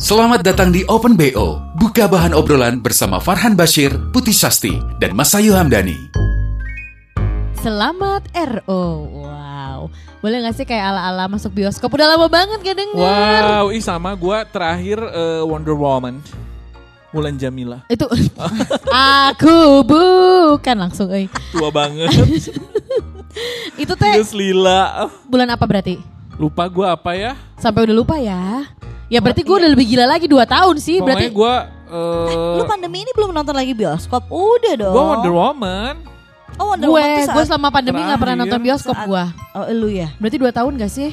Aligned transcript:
Selamat 0.00 0.40
datang 0.40 0.72
di 0.72 0.80
Open 0.88 1.12
BO. 1.12 1.60
Buka 1.76 2.08
bahan 2.08 2.32
obrolan 2.32 2.80
bersama 2.80 3.20
Farhan 3.20 3.52
Bashir, 3.52 3.92
Putih 4.10 4.32
Sasti, 4.32 4.72
dan 4.96 5.12
Masayu 5.12 5.52
Hamdani. 5.52 6.08
Selamat 7.60 8.24
RO. 8.32 8.84
Wow. 9.20 9.92
Boleh 10.24 10.40
gak 10.40 10.56
sih 10.56 10.64
kayak 10.64 10.96
ala-ala 10.96 11.28
masuk 11.28 11.52
bioskop? 11.52 11.92
Udah 11.92 12.16
lama 12.16 12.32
banget 12.32 12.64
gak 12.64 12.80
denger. 12.80 12.96
Wow, 12.96 13.68
ih 13.68 13.84
sama 13.84 14.16
gue 14.16 14.38
terakhir 14.48 14.96
eh, 15.04 15.44
Wonder 15.44 15.76
Woman. 15.76 16.24
Mulan 17.12 17.36
Jamila. 17.36 17.84
Itu 17.92 18.08
aku 19.28 19.84
bukan 19.84 20.76
langsung 20.80 21.12
euy. 21.12 21.28
Tua 21.52 21.68
banget. 21.68 22.08
Itu 23.76 23.92
teh 23.98 24.16
Terus 24.16 24.32
Lila. 24.32 25.12
bulan 25.28 25.52
apa 25.52 25.68
berarti? 25.68 26.00
Lupa 26.40 26.64
gue 26.72 26.86
apa 26.88 27.12
ya? 27.12 27.36
Sampai 27.60 27.84
udah 27.84 27.96
lupa 27.98 28.16
ya. 28.16 28.64
Ya 29.10 29.18
berarti 29.18 29.42
gue 29.42 29.56
udah 29.58 29.70
lebih 29.74 29.86
gila 29.90 30.06
lagi 30.06 30.30
2 30.30 30.38
tahun 30.46 30.76
sih 30.78 31.02
Pokoknya 31.02 31.18
berarti. 31.18 31.34
gue... 31.34 31.54
Lu 32.54 32.62
pandemi 32.70 33.02
ini 33.02 33.10
belum 33.10 33.34
nonton 33.34 33.50
lagi 33.50 33.74
bioskop? 33.74 34.30
Udah 34.30 34.78
dong. 34.78 34.94
Gue 34.94 35.02
Wonder 35.02 35.34
Woman. 35.34 35.94
Oh, 36.54 36.70
Wonder 36.70 36.86
gue 36.86 37.02
Woman 37.02 37.26
gue 37.26 37.44
selama 37.44 37.68
pandemi 37.74 37.98
gak 38.06 38.18
pernah 38.22 38.36
nonton 38.46 38.60
bioskop 38.62 38.94
gue. 38.94 39.24
Oh, 39.58 39.66
lu 39.74 39.90
ya? 39.90 40.14
Berarti 40.22 40.38
2 40.38 40.54
tahun 40.54 40.72
gak 40.78 40.92
sih? 40.94 41.10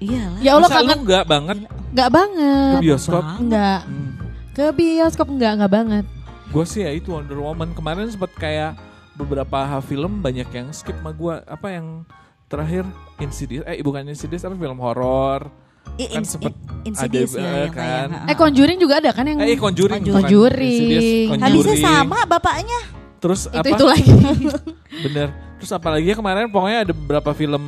Iyalah. 0.00 0.40
Ya 0.40 0.50
Allah 0.56 0.70
Masa 0.70 0.80
lu 0.80 0.86
kangen 0.88 0.98
enggak 1.04 1.24
banget 1.26 1.56
Gak 1.92 2.08
ke 2.08 2.14
banget. 2.16 2.80
bioskop? 2.80 3.22
Enggak. 3.36 3.80
Hmm. 3.84 4.10
Ke 4.56 4.64
bioskop 4.72 5.28
enggak 5.28 5.52
enggak 5.60 5.72
banget. 5.76 6.04
Gue 6.48 6.64
sih 6.64 6.80
ya 6.86 6.90
itu 6.96 7.12
Wonder 7.12 7.36
Woman. 7.36 7.76
Kemarin 7.76 8.08
sempat 8.08 8.32
kayak 8.40 8.80
beberapa 9.18 9.76
film 9.84 10.24
banyak 10.24 10.48
yang 10.54 10.72
skip 10.72 10.96
sama 10.96 11.12
gue. 11.12 11.34
Apa 11.44 11.68
yang 11.76 12.08
terakhir 12.48 12.88
Insidious? 13.20 13.68
Eh 13.68 13.84
bukan 13.84 14.08
Insidious 14.08 14.40
tapi 14.40 14.56
film 14.56 14.80
horor. 14.80 15.67
Kan 15.96 16.24
sempet 16.24 16.52
ada, 16.88 17.16
ya, 17.16 17.26
eh, 17.26 17.66
yang 17.66 17.72
kan. 17.72 18.08
Eh 18.26 18.36
Conjuring 18.36 18.78
juga 18.78 18.94
ada 18.98 19.10
kan 19.10 19.24
yang 19.24 19.38
Eh 19.38 19.54
Conjuring. 19.54 20.02
bukan 20.02 20.22
Conjuring. 20.22 20.68
Insidious, 20.70 21.08
Habisnya 21.36 21.48
Conjuring. 21.74 21.82
sama 21.82 22.18
bapaknya. 22.24 22.80
Terus 23.18 23.40
itu 23.46 23.58
apa? 23.58 23.68
itu 23.68 23.84
lagi. 23.84 24.12
Bener. 25.04 25.28
Terus 25.58 25.70
apalagi 25.74 26.06
ya 26.06 26.14
kemarin 26.14 26.46
pokoknya 26.48 26.78
ada 26.86 26.92
beberapa 26.94 27.30
film 27.32 27.62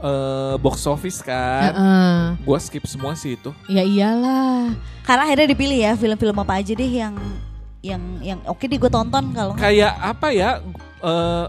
eh, 0.00 0.54
box 0.58 0.84
office 0.84 1.22
kan. 1.22 1.70
Heeh. 1.70 2.18
Gua 2.42 2.58
skip 2.58 2.84
semua 2.84 3.14
sih 3.14 3.34
itu. 3.34 3.50
Ya 3.66 3.82
iyalah. 3.82 4.74
Karena 5.02 5.22
akhirnya 5.24 5.46
dipilih 5.48 5.78
ya 5.80 5.92
film-film 5.94 6.34
apa 6.34 6.58
aja 6.58 6.72
deh 6.72 6.88
yang 6.88 7.14
yang 7.78 8.00
yang 8.18 8.38
oke 8.48 8.64
deh 8.64 8.80
gue 8.80 8.88
tonton 8.88 9.36
kalau 9.36 9.52
Kayak 9.54 9.92
apa 10.00 10.32
ya? 10.32 10.56
eh 11.04 11.46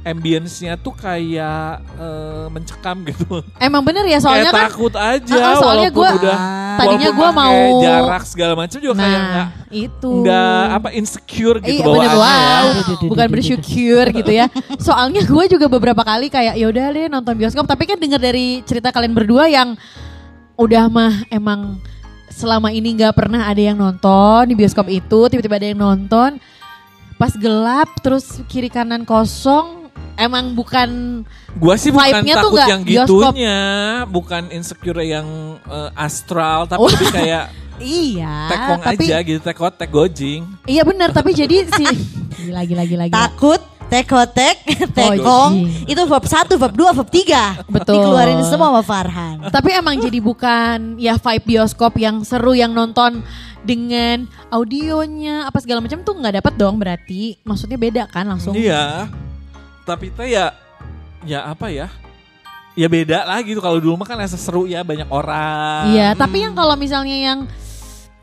ambience-nya 0.00 0.74
tuh 0.74 0.92
kayak 0.92 1.84
eh, 1.94 2.46
mencekam 2.48 3.04
gitu. 3.10 3.44
Emang 3.56 3.82
bener 3.82 4.04
ya 4.04 4.16
soalnya 4.16 4.48
kayak 4.48 4.56
kan 4.56 4.66
takut 4.72 4.94
aja 4.94 5.36
ah, 5.36 5.54
soalnya 5.54 5.88
walaupun 5.88 6.00
gua- 6.00 6.16
udah 6.16 6.38
tadinya 6.72 7.10
pakai 7.12 7.32
mau- 7.36 7.80
jarak 7.80 8.22
segala 8.24 8.52
macam 8.56 8.78
juga 8.78 8.94
kayak 8.96 9.12
nah 9.12 9.28
nggak 9.28 9.48
itu 9.70 10.10
nggak 10.24 10.64
apa 10.72 10.88
insecure 10.90 11.58
gitu 11.60 11.70
Iya 11.70 11.84
bener 11.84 12.10
ya. 12.10 12.16
wow, 12.16 12.64
bukan 13.04 13.26
bersyukur 13.28 14.04
gitu 14.10 14.32
ya. 14.32 14.46
Soalnya 14.88 15.22
gue 15.22 15.44
juga 15.46 15.66
beberapa 15.66 16.00
kali 16.00 16.26
kayak 16.26 16.56
ya 16.56 16.66
udah 16.66 16.86
deh 16.90 17.06
nonton 17.06 17.34
bioskop, 17.36 17.64
tapi 17.64 17.84
kan 17.84 17.96
denger 17.96 18.18
dari 18.18 18.64
cerita 18.64 18.90
kalian 18.90 19.12
berdua 19.12 19.46
yang 19.46 19.76
udah 20.56 20.88
mah 20.88 21.24
emang 21.28 21.76
selama 22.30 22.68
ini 22.68 22.96
nggak 22.96 23.12
pernah 23.12 23.44
ada 23.44 23.60
yang 23.60 23.76
nonton 23.76 24.48
di 24.48 24.54
bioskop 24.54 24.88
itu, 24.88 25.28
tiba-tiba 25.28 25.54
ada 25.54 25.68
yang 25.68 25.78
nonton, 25.78 26.40
pas 27.14 27.32
gelap 27.32 27.92
terus 28.00 28.40
kiri 28.46 28.66
kanan 28.66 29.04
kosong, 29.04 29.79
emang 30.20 30.52
bukan 30.52 30.88
Gua 31.52 31.74
sih 31.74 31.88
bukan 31.88 32.20
tuh 32.20 32.30
takut 32.30 32.52
nggak 32.54 32.68
yang 32.68 32.82
bioskop. 32.82 33.32
gitunya, 33.32 33.60
bukan 34.06 34.42
insecure 34.50 35.00
yang 35.00 35.26
eh, 35.62 35.90
astral, 35.96 36.64
tapi 36.64 36.78
Oh. 36.78 36.86
lebih 36.86 37.10
kayak 37.10 37.44
iya, 37.80 38.46
tekong 38.46 38.80
tapi 38.84 39.04
aja 39.04 39.16
gitu, 39.20 39.40
tekot, 39.40 39.72
tek 39.72 39.88
gojing. 39.88 40.44
iya 40.64 40.84
bener 40.84 41.10
tapi 41.10 41.32
jadi 41.32 41.64
si 41.66 41.84
lagi 42.52 42.76
lagi 42.76 42.92
lagi 42.92 43.08
takut 43.08 43.56
tekotek 43.88 44.62
tekong 44.94 45.66
Gojing. 45.66 45.90
itu 45.90 46.02
bab 46.04 46.22
1, 46.22 46.46
bab 46.54 46.72
2, 46.72 46.94
bab 46.94 47.08
3 47.10 47.66
Betul. 47.66 47.94
dikeluarin 47.98 48.38
semua 48.44 48.70
sama 48.70 48.82
Farhan 48.84 49.50
Tapi 49.50 49.74
emang 49.74 49.98
jadi 49.98 50.20
bukan 50.20 50.94
ya 50.94 51.18
vibe 51.18 51.42
bioskop 51.44 51.96
yang 51.96 52.22
seru 52.22 52.54
yang 52.54 52.70
nonton 52.70 53.26
dengan 53.60 54.30
audionya 54.48 55.44
apa 55.44 55.58
segala 55.58 55.82
macam 55.82 56.00
tuh 56.00 56.14
nggak 56.16 56.38
dapat 56.38 56.52
dong 56.54 56.78
berarti. 56.78 57.36
Maksudnya 57.42 57.76
beda 57.76 58.02
kan 58.06 58.24
langsung. 58.24 58.54
Iya. 58.54 59.10
Tapi 59.90 60.06
teh 60.08 60.28
ya 60.30 60.54
ya 61.22 61.44
apa 61.44 61.66
ya? 61.68 61.90
Ya 62.72 62.86
beda 62.86 63.26
lagi 63.26 63.50
tuh 63.50 63.60
kalau 63.60 63.76
dulu 63.76 63.98
mah 63.98 64.06
kan 64.06 64.14
rasa 64.14 64.38
seru 64.38 64.64
ya 64.64 64.80
banyak 64.80 65.10
orang. 65.10 65.90
Iya, 65.90 66.14
tapi 66.14 66.46
yang 66.46 66.54
kalau 66.54 66.78
misalnya 66.78 67.12
yang 67.12 67.38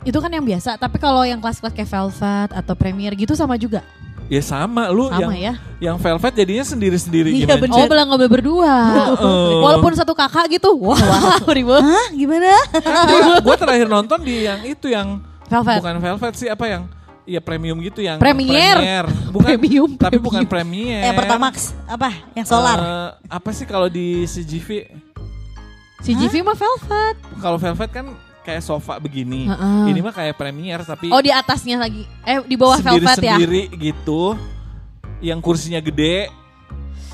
itu 0.01 0.16
kan 0.16 0.31
yang 0.31 0.41
biasa, 0.41 0.79
tapi 0.79 0.95
kalau 0.95 1.28
yang 1.28 1.38
kelas-kelas 1.38 1.75
kayak 1.75 1.91
Velvet 1.91 2.50
atau 2.55 2.73
Premier 2.73 3.11
gitu 3.13 3.35
sama 3.35 3.59
juga. 3.59 3.83
Ya 4.28 4.39
sama 4.39 4.88
lu 4.88 5.07
Sama 5.07 5.31
yang 5.31 5.31
ya. 5.35 5.53
yang 5.83 5.95
Velvet 5.95 6.33
jadinya 6.33 6.63
sendiri-sendiri 6.63 7.31
Iya, 7.31 7.44
gimana? 7.44 7.61
bener. 7.63 7.75
Oh, 7.75 7.88
belah 7.88 8.05
ngobrol 8.07 8.28
berdua. 8.29 8.73
Heeh. 8.91 9.51
Walaupun 9.61 9.91
satu 9.94 10.11
kakak 10.11 10.47
gitu. 10.49 10.72
Wow, 10.75 10.95
ribet. 11.55 11.84
Hah 11.84 12.07
gimana? 12.11 12.51
gua, 13.03 13.19
gua 13.44 13.55
terakhir 13.55 13.88
nonton 13.88 14.19
di 14.23 14.44
yang 14.44 14.63
itu 14.63 14.88
yang 14.88 15.19
Velvet. 15.47 15.79
bukan 15.79 15.95
Velvet 15.99 16.34
sih 16.35 16.47
apa 16.47 16.66
yang 16.67 16.88
Iya 17.27 17.43
premium 17.43 17.75
gitu 17.83 17.99
yang 17.99 18.17
Premier. 18.17 18.79
Premier. 18.79 19.05
Bukan 19.27 19.45
Premium, 19.51 19.89
tapi 19.93 20.15
premium. 20.15 20.23
bukan 20.23 20.43
premier. 20.47 21.01
yang 21.03 21.17
Pertamax 21.19 21.75
apa? 21.83 22.09
Yang 22.31 22.47
solar 22.47 22.77
Eh, 22.79 23.09
apa 23.27 23.49
sih 23.51 23.67
kalau 23.67 23.91
di 23.91 24.23
CGV? 24.23 24.88
Si 25.99 26.16
GV 26.16 26.39
mah 26.39 26.55
Velvet. 26.55 27.16
Kalau 27.43 27.57
Velvet 27.59 27.89
kan 27.91 28.05
kayak 28.41 28.63
sofa 28.63 28.95
begini. 28.95 29.51
Heeh. 29.51 29.91
Ini 29.91 29.99
mah 29.99 30.16
kayak 30.16 30.39
premier 30.39 30.79
tapi 30.87 31.11
Oh, 31.11 31.19
di 31.19 31.27
atasnya 31.27 31.75
lagi. 31.75 32.07
Eh, 32.23 32.39
di 32.47 32.55
bawah 32.55 32.79
Velvet 32.79 33.19
ya. 33.19 33.35
sendiri 33.35 33.67
gitu. 33.75 34.39
Yang 35.19 35.39
kursinya 35.43 35.83
gede. 35.83 36.31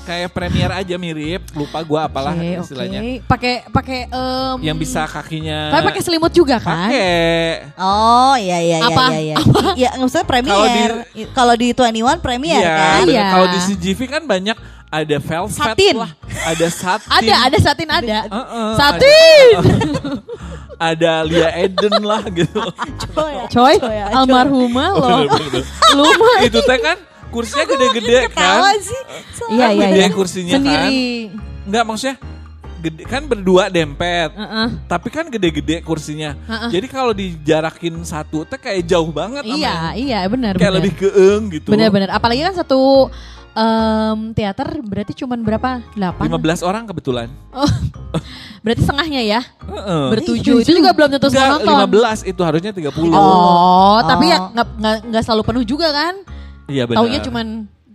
Kayak 0.04 0.30
premier 0.30 0.68
aja 0.70 0.94
mirip. 0.94 1.40
Lupa 1.52 1.80
gua 1.80 2.04
apalah 2.04 2.36
Oke, 2.36 2.60
istilahnya. 2.60 3.00
oke. 3.00 3.12
Pakai 3.24 3.54
pakai 3.66 4.00
em, 4.06 4.56
Yang 4.60 4.76
bisa 4.78 5.02
kakinya 5.04 5.72
Tapi 5.72 5.82
pakai 5.88 6.02
selimut 6.04 6.28
juga 6.28 6.60
kan? 6.60 6.92
Pakai. 6.92 7.72
Oh 7.74 8.36
iya 8.36 8.60
iya 8.60 8.78
iya 8.78 8.88
Apa? 8.92 9.04
iya 9.10 9.20
iya. 9.22 9.36
Ya 9.74 9.88
maksudnya 9.96 10.22
Kalau 10.22 10.68
premier. 10.68 10.90
Kalau 11.32 11.54
di 11.56 11.68
21 11.72 12.20
premier 12.20 12.60
Iya, 12.60 12.74
kan. 12.76 13.02
Iya. 13.08 13.26
Kalau 13.32 13.46
di 13.48 13.58
CGV 13.64 14.00
kan 14.06 14.22
banyak 14.22 14.58
ada 14.94 15.16
velvet 15.18 15.50
Satin. 15.50 15.94
lah, 15.98 16.12
ada 16.46 16.66
satin. 16.70 17.10
Ada, 17.10 17.34
ada 17.42 17.58
satin 17.58 17.88
ada. 17.90 18.18
Heeh, 18.30 18.68
Satin. 18.78 19.54
Ada 20.74 21.22
Lia 21.22 21.50
Eden 21.56 22.02
lah 22.02 22.22
gitu. 22.30 22.62
Coy, 23.10 23.34
Coy, 23.46 23.74
coy, 23.74 23.74
coy. 23.78 23.98
almarhumah 24.10 24.90
Oh, 24.94 25.02
loh. 25.02 25.26
Lu. 25.94 26.06
Itu 26.42 26.62
teh 26.62 26.78
kan 26.78 26.98
kursinya 27.34 27.66
gede-gede 27.66 28.30
kan. 28.30 28.62
sih. 28.78 29.00
Iya, 29.50 29.66
iya, 29.68 29.86
gede 29.90 29.98
iya. 30.00 30.08
kursinya 30.08 30.54
Sendiri. 30.54 31.02
Enggak 31.64 31.84
maksudnya 31.84 32.16
gede 32.78 33.02
kan 33.04 33.22
berdua 33.24 33.66
dempet. 33.66 34.30
Heeh. 34.30 34.68
Tapi 34.84 35.08
kan 35.08 35.26
gede-gede 35.26 35.80
kursinya. 35.80 36.38
Heeh. 36.46 36.70
Jadi 36.70 36.86
kalau 36.86 37.10
dijarakin 37.10 37.98
satu 38.04 38.44
teh 38.44 38.56
kayak 38.56 38.84
jauh 38.84 39.08
banget 39.08 39.42
Iya, 39.42 39.96
iya 39.96 40.18
benar 40.26 40.54
Kayak 40.54 40.70
benar. 40.70 40.78
lebih 40.78 40.92
keeng 40.94 41.42
gitu. 41.50 41.68
Benar-benar. 41.72 42.12
Apalagi 42.12 42.44
kan 42.44 42.54
satu 42.54 43.08
em, 43.54 44.18
teater 44.32 44.68
berarti 44.80 45.12
cuman 45.16 45.40
berapa? 45.40 45.80
8. 45.96 46.28
15 46.28 46.60
orang 46.62 46.84
kebetulan. 46.86 47.28
Berarti 48.64 48.80
setengahnya 48.80 49.20
ya. 49.20 49.40
Heeh. 49.44 50.04
Bertujuh. 50.16 50.56
Itu 50.64 50.72
juga 50.72 50.96
belum 50.96 51.12
tentu 51.12 51.28
semua 51.28 51.60
nonton. 51.60 51.76
15 51.84 52.24
itu 52.24 52.40
harusnya 52.40 52.72
30. 52.72 53.12
Oh, 53.12 54.00
tapi 54.00 54.32
ya 54.32 54.38
Oh. 54.40 54.48
nggak 54.52 54.66
nggak 54.80 54.96
nggak 55.12 55.22
selalu 55.22 55.42
penuh 55.44 55.64
juga 55.64 55.92
kan? 55.92 56.14
Iya 56.66 56.84
benar. 56.88 56.98
Taunya 57.04 57.20
cuman 57.20 57.46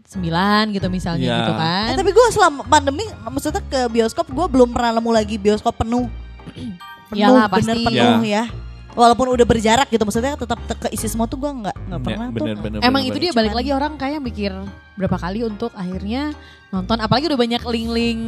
9 0.10 0.74
gitu 0.74 0.88
misalnya 0.90 1.26
Iya. 1.26 1.38
gitu 1.46 1.54
kan. 1.54 1.86
Eh, 1.94 1.98
tapi 2.02 2.10
gue 2.10 2.26
selama 2.34 2.62
pandemi 2.66 3.06
maksudnya 3.30 3.62
ke 3.62 3.86
bioskop 3.90 4.26
gue 4.30 4.46
belum 4.50 4.74
pernah 4.74 4.98
nemu 4.98 5.12
lagi 5.14 5.36
bioskop 5.38 5.78
penuh. 5.78 6.10
penuh 7.10 7.36
bener 7.36 7.48
pasti. 7.50 7.86
penuh 7.86 8.26
ya. 8.26 8.44
Walaupun 8.92 9.32
udah 9.32 9.46
berjarak 9.46 9.88
gitu 9.88 10.02
maksudnya 10.02 10.34
tetap 10.34 10.60
te- 10.60 10.80
keisi 10.84 11.06
semua 11.06 11.24
tuh 11.24 11.38
gue 11.38 11.48
nggak 11.48 11.76
nggak 11.80 12.00
Ya, 12.00 12.04
pernah 12.04 12.26
tuh. 12.26 12.36
bener, 12.36 12.56
bener, 12.58 12.80
Emang 12.80 13.00
bener, 13.00 13.12
itu 13.12 13.18
dia 13.20 13.32
balik 13.32 13.54
lagi 13.54 13.70
orang 13.70 13.94
kayak 13.96 14.20
mikir 14.20 14.52
berapa 14.94 15.16
kali 15.16 15.40
untuk 15.42 15.72
akhirnya 15.72 16.36
nonton. 16.70 16.98
Apalagi 16.98 17.26
udah 17.26 17.40
banyak 17.40 17.62
link-link 17.64 18.20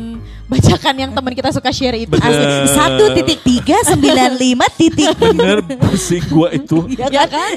bacakan 0.47 0.95
yang 0.97 1.11
teman 1.11 1.33
kita 1.33 1.49
suka 1.49 1.69
share 1.69 1.97
itu. 1.97 2.15
Satu 2.67 3.11
titik 3.13 3.41
tiga 3.41 3.77
sembilan 3.83 4.31
lima 4.33 4.63
titik. 4.71 5.11
Bener 5.13 5.59
pusing 5.77 6.23
gua 6.27 6.49
itu. 6.49 6.87
Ya 7.11 7.25
kan? 7.25 7.51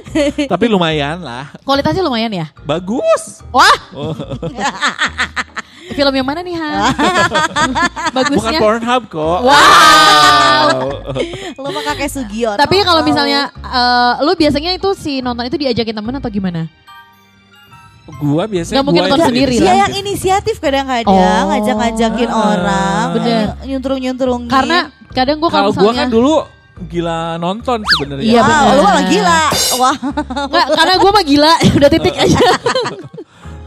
Tapi 0.49 0.65
lumayan 0.67 1.21
lah. 1.21 1.55
Kualitasnya 1.62 2.03
lumayan 2.03 2.33
ya. 2.33 2.47
Bagus. 2.62 3.45
Wah, 3.49 3.79
Oh, 3.93 4.11
film 5.94 6.12
yang 6.12 6.26
mana 6.26 6.41
nih 6.41 6.55
Han? 6.55 6.75
bukan 6.91 8.12
Bagusnya. 8.12 8.58
Pornhub 8.58 9.02
kok. 9.06 9.38
Wow. 9.41 10.69
Lo 11.56 11.69
mah 11.70 11.82
kakek 11.87 12.11
Sugiono. 12.11 12.58
Tapi 12.58 12.82
kalau 12.82 13.00
misalnya 13.00 13.49
eh, 13.55 14.12
lu 14.20 14.35
biasanya 14.35 14.75
itu 14.75 14.91
si 14.93 15.19
nonton 15.19 15.46
itu 15.46 15.56
diajakin 15.56 15.94
temen 15.94 16.14
atau 16.14 16.29
gimana? 16.29 16.67
Gua 18.20 18.44
biasanya 18.44 18.76
Nggak 18.76 18.85
mungkin 18.85 19.00
gua 19.00 19.08
nonton 19.08 19.19
yang 19.19 19.31
sendiri 19.32 19.55
inisiatif. 19.55 19.64
Dia 19.64 19.81
yang 19.81 19.94
inisiatif 19.96 20.56
kadang-kadang 20.61 21.08
Oh. 21.41 21.49
ngajak-ngajakin 21.49 22.31
orang, 22.31 23.06
Bener. 23.17 23.44
nyuntrung-nyuntrung. 23.64 24.43
Karena 24.44 24.79
kadang 25.11 25.40
gue 25.40 25.49
kalau 25.49 25.73
Kalau 25.73 25.81
gua 25.88 25.93
kan 25.97 26.08
dulu 26.12 26.35
gila 26.85 27.38
nonton 27.38 27.81
sebenarnya. 27.87 28.26
Iya, 28.26 28.43
bener. 28.43 28.75
lu 28.76 28.82
malah 28.82 29.05
gila. 29.06 29.43
Wah, 29.79 29.97
Nggak, 30.52 30.67
karena 30.75 30.94
gue 30.99 31.11
mah 31.11 31.25
gila 31.25 31.52
udah 31.81 31.88
titik 31.88 32.14
aja. 32.19 32.44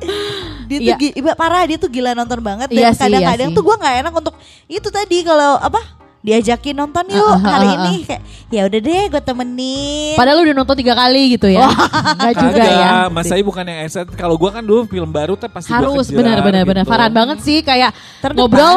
dia 0.70 0.78
tuh 0.78 0.86
Iya. 0.86 0.96
gi- 0.98 1.16
iba 1.16 1.32
parah 1.34 1.64
dia 1.64 1.78
tuh 1.78 1.88
gila 1.88 2.12
nonton 2.12 2.40
banget 2.40 2.68
Iya 2.70 2.90
dan 2.90 3.00
kadang-kadang 3.00 3.50
iya 3.50 3.56
tuh 3.56 3.64
gue 3.64 3.76
nggak 3.78 3.96
enak 4.02 4.14
untuk 4.16 4.36
itu 4.66 4.88
tadi 4.88 5.18
kalau 5.22 5.56
apa 5.58 5.80
diajakin 6.20 6.76
nonton 6.76 7.08
yuk 7.08 7.24
Ah, 7.24 7.38
ah, 7.38 7.40
hari 7.40 7.68
ah, 7.68 7.72
ah. 7.72 7.84
ini 7.86 7.94
kayak 8.04 8.22
ya 8.48 8.62
udah 8.66 8.80
deh 8.82 9.04
gue 9.08 9.22
temenin. 9.22 10.16
Padahal 10.16 10.36
lu 10.36 10.44
udah 10.44 10.56
nonton 10.58 10.76
tiga 10.76 10.94
kali 10.94 11.22
gitu 11.32 11.48
ya. 11.48 11.68
Enggak 11.70 12.34
juga 12.44 12.64
ya. 12.66 12.92
Mas 13.08 13.26
saya 13.26 13.40
bukan 13.40 13.64
yang 13.64 13.80
excited. 13.82 14.12
Kalau 14.12 14.36
gua 14.36 14.52
kan 14.52 14.60
dulu 14.60 14.84
film 14.86 15.08
baru 15.08 15.36
teh 15.36 15.48
pasti 15.48 15.70
gua 15.70 15.88
Harus 15.88 16.10
benar-benar 16.10 16.68
benar. 16.68 16.84
gitu. 16.84 16.90
Farhan 16.90 17.14
banget 17.14 17.38
sih 17.42 17.62
kayak 17.62 17.96
Terdepan. 18.20 18.44
ngobrol 18.44 18.76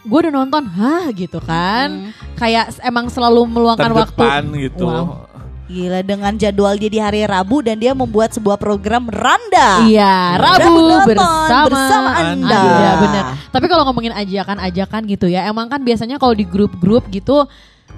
gue 0.00 0.18
udah 0.18 0.32
nonton, 0.32 0.64
hah 0.64 1.12
gitu 1.12 1.38
kan. 1.38 2.10
Kayak 2.34 2.72
emang 2.80 3.06
selalu 3.06 3.44
meluangkan 3.46 3.92
waktu. 3.92 4.16
Terdepan 4.16 4.42
gitu. 4.58 4.86
Wow. 4.88 5.29
Gila 5.70 6.02
dengan 6.02 6.34
jadwal 6.34 6.74
dia 6.74 6.90
di 6.90 6.98
hari 6.98 7.22
Rabu 7.22 7.62
dan 7.62 7.78
dia 7.78 7.94
membuat 7.94 8.34
sebuah 8.34 8.58
program 8.58 9.06
Randa. 9.06 9.86
Iya, 9.86 10.34
Rabu 10.34 10.66
Menonton 10.74 11.14
bersama, 11.14 11.66
bersama 11.70 12.10
Anda. 12.18 12.58
Iya, 12.58 12.90
benar. 12.98 13.24
Tapi 13.54 13.66
kalau 13.70 13.86
ngomongin 13.86 14.10
ajakan-ajakan 14.18 15.06
gitu 15.06 15.30
ya, 15.30 15.46
emang 15.46 15.70
kan 15.70 15.78
biasanya 15.78 16.18
kalau 16.18 16.34
di 16.34 16.42
grup-grup 16.42 17.06
gitu 17.14 17.46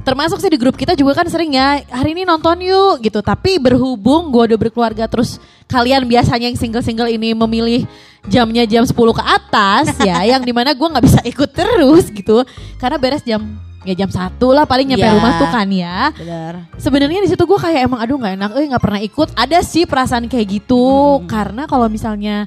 termasuk 0.04 0.40
sih 0.40 0.50
di 0.50 0.58
grup 0.58 0.74
kita 0.74 0.96
juga 0.96 1.20
kan 1.20 1.28
sering 1.28 1.52
ya 1.52 1.84
hari 1.92 2.16
ini 2.16 2.24
nonton 2.24 2.58
yuk 2.64 3.04
gitu 3.04 3.20
tapi 3.20 3.60
berhubung 3.60 4.32
gue 4.32 4.50
udah 4.50 4.58
berkeluarga 4.58 5.04
terus 5.04 5.36
kalian 5.68 6.08
biasanya 6.08 6.48
yang 6.48 6.56
single-single 6.56 7.12
ini 7.12 7.36
memilih 7.36 7.84
jamnya 8.26 8.64
jam 8.64 8.88
10 8.88 8.96
ke 8.96 9.22
atas 9.22 9.92
ya 10.08 10.24
yang 10.26 10.42
di 10.42 10.50
mana 10.50 10.72
gue 10.72 10.88
nggak 10.88 11.04
bisa 11.04 11.20
ikut 11.22 11.50
terus 11.52 12.08
gitu 12.08 12.42
karena 12.80 12.96
beres 12.96 13.22
jam 13.22 13.44
ya 13.82 13.94
jam 13.96 14.08
satu 14.08 14.50
lah 14.50 14.62
paling 14.62 14.86
nyampe 14.86 15.02
Iya. 15.02 15.14
rumah 15.14 15.32
tuh 15.36 15.48
kan 15.48 15.66
ya 15.66 16.10
Benar. 16.12 16.54
sebenarnya 16.76 17.20
di 17.20 17.28
situ 17.28 17.42
gue 17.42 17.56
kayak 17.56 17.80
emang 17.82 17.98
aduh 17.98 18.14
nggak 18.14 18.34
enak, 18.36 18.50
eh 18.54 18.66
nggak 18.68 18.80
pernah 18.80 19.00
ikut. 19.00 19.28
Ada 19.34 19.58
sih 19.60 19.84
perasaan 19.84 20.26
kayak 20.26 20.46
gitu 20.52 20.84
karena 21.26 21.64
kalau 21.64 21.86
misalnya 21.86 22.46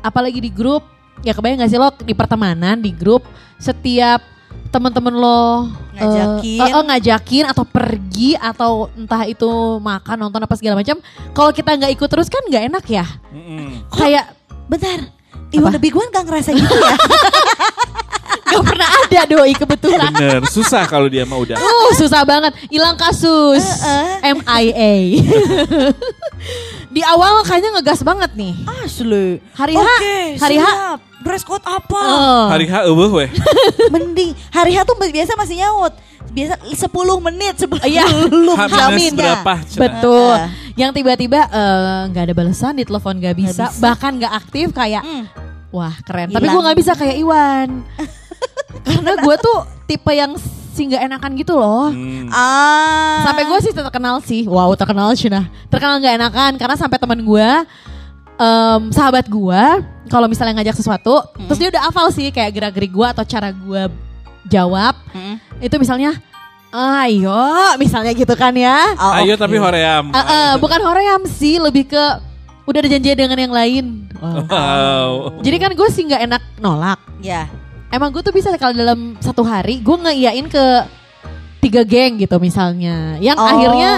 apalagi 0.00 0.38
di 0.38 0.50
grup 0.50 0.82
ya 1.20 1.30
kebayang 1.30 1.60
gak 1.60 1.70
sih 1.70 1.78
lo 1.78 1.94
di 1.96 2.10
pertemanan 2.12 2.76
di 2.76 2.90
grup 2.90 3.22
setiap 3.56 4.18
teman-teman 4.68 5.12
lo 5.12 5.70
eh, 5.92 6.02
Ngajakin. 6.02 6.58
eh, 6.58 6.70
eh, 6.72 6.82
ngajakin 6.82 7.44
atau 7.46 7.62
pergi 7.62 8.34
atau 8.34 8.72
entah 8.92 9.22
itu 9.22 9.46
makan 9.78 10.16
nonton 10.18 10.40
apa 10.40 10.56
segala 10.56 10.74
macam 10.74 10.98
kalau 11.30 11.52
kita 11.52 11.76
nggak 11.76 11.92
ikut 11.92 12.08
terus 12.08 12.26
kan 12.26 12.42
nggak 12.42 12.64
enak 12.68 12.84
ya 12.86 13.06
Mm-mm. 13.30 13.86
kayak 13.92 14.34
Bentar. 14.62 15.04
Iwan 15.52 15.68
lebih 15.70 15.92
gue 15.92 16.04
gak 16.08 16.24
ngerasa 16.24 16.50
gitu 16.50 16.64
ya. 16.72 16.96
nggak 18.52 18.64
pernah 18.64 18.88
ada 18.92 19.20
doi 19.24 19.52
kebetulan 19.52 20.12
Bener, 20.12 20.40
susah 20.46 20.84
kalau 20.84 21.08
dia 21.08 21.24
mah 21.24 21.36
udah. 21.36 21.56
Uh, 21.56 21.90
susah 21.94 22.22
banget. 22.22 22.52
Hilang 22.68 22.94
kasus. 22.94 23.64
MIA. 24.22 24.92
Di 26.88 27.00
awal 27.02 27.40
kayaknya 27.42 27.70
ngegas 27.74 28.00
banget 28.02 28.30
nih. 28.34 28.52
Asli. 28.84 29.40
Hari 29.52 29.72
H, 29.72 29.80
Oke, 29.80 30.16
hari 30.36 30.56
H. 30.58 30.66
Dress 31.22 31.40
code 31.42 31.62
apa? 31.62 32.02
Oh. 32.02 32.44
Hari 32.50 32.66
H 32.66 32.84
eueuh 32.84 33.10
weh. 33.14 33.30
Mending 33.94 34.34
hari 34.50 34.74
H 34.74 34.82
tuh 34.82 34.98
biasa 34.98 35.32
masih 35.34 35.56
nyaut. 35.58 35.94
Biasa 36.28 36.56
10 36.64 36.88
menit 37.22 37.54
sebelum 37.56 37.80
Iya. 37.82 38.04
H 38.04 38.12
minus 38.28 38.58
jaminnya. 38.70 39.16
berapa? 39.40 39.54
Cina? 39.64 39.80
Betul. 39.80 40.34
Yang 40.74 40.90
tiba-tiba 40.96 41.40
eh, 41.46 42.00
nggak 42.08 42.24
ada 42.26 42.34
balasan 42.34 42.72
di 42.74 42.84
telepon 42.84 43.14
nggak 43.14 43.36
bisa, 43.36 43.68
bisa. 43.68 43.78
bahkan 43.78 44.16
nggak 44.16 44.32
aktif 44.34 44.72
kayak 44.72 45.04
Hmm. 45.04 45.24
wah 45.68 45.92
keren. 46.02 46.28
Tapi 46.28 46.40
Hilang. 46.42 46.52
gue 46.52 46.62
nggak 46.64 46.78
bisa 46.78 46.92
kayak 46.92 47.16
Iwan. 47.16 47.68
Karena 49.02 49.18
gue 49.18 49.34
tuh 49.42 49.58
tipe 49.90 50.12
yang 50.14 50.32
si 50.72 50.88
nggak 50.88 51.02
enakan 51.04 51.30
gitu 51.36 51.52
loh. 51.58 51.90
Hmm. 51.92 52.30
Ah. 52.32 53.26
Sampai 53.28 53.44
gue 53.44 53.58
sih 53.60 53.72
terkenal 53.74 54.16
sih, 54.24 54.42
wow 54.48 54.72
terkenal 54.72 55.12
Cina. 55.18 55.50
Terkenal 55.68 56.00
nggak 56.00 56.14
enakan 56.16 56.52
karena 56.56 56.76
sampai 56.78 56.96
teman 56.96 57.20
gue, 57.20 57.48
em, 58.40 58.82
sahabat 58.88 59.28
gue, 59.28 59.62
kalau 60.08 60.26
misalnya 60.30 60.62
ngajak 60.62 60.80
sesuatu, 60.80 61.20
terus 61.50 61.58
dia 61.60 61.68
udah 61.68 61.82
hafal 61.92 62.08
sih 62.08 62.32
kayak 62.32 62.56
gerak-gerik 62.56 62.92
gue 62.94 63.06
atau 63.06 63.24
cara 63.26 63.52
gue 63.52 63.82
jawab. 64.48 64.96
Mm. 65.12 65.36
Itu 65.60 65.76
misalnya, 65.76 66.16
ayo, 66.72 67.76
misalnya 67.76 68.16
gitu 68.16 68.32
kan 68.32 68.56
ya. 68.56 68.96
Oh, 68.96 69.12
Ayo 69.20 69.36
oke. 69.36 69.44
tapi 69.44 69.60
hoream. 69.60 70.08
Eh, 70.08 70.18
eh, 70.24 70.50
bukan 70.56 70.80
hoream 70.80 71.20
sih, 71.28 71.60
lebih 71.60 71.92
ke 71.92 72.04
udah 72.62 72.78
ada 72.78 72.90
janjian 72.90 73.18
dengan 73.18 73.38
yang 73.38 73.54
lain. 73.54 73.84
Wow. 74.22 75.42
Jadi 75.42 75.56
kan 75.58 75.74
gue 75.74 75.88
sih 75.90 76.06
nggak 76.06 76.22
enak 76.30 76.42
nolak. 76.62 76.98
Ya. 77.18 77.50
Emang 77.92 78.08
gue 78.08 78.22
tuh 78.22 78.32
bisa 78.32 78.48
kalau 78.56 78.72
dalam 78.72 79.14
satu 79.18 79.44
hari 79.44 79.78
gue 79.78 79.96
ngeiyain 79.98 80.48
ke 80.48 80.64
tiga 81.60 81.84
geng 81.84 82.16
gitu 82.16 82.36
misalnya. 82.38 83.20
Yang 83.20 83.36
Oh. 83.36 83.46
akhirnya 83.46 83.90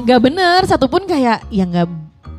nggak 0.00 0.20
bener 0.22 0.60
satupun 0.64 1.04
kayak 1.04 1.42
ya 1.48 1.64
nggak 1.64 1.86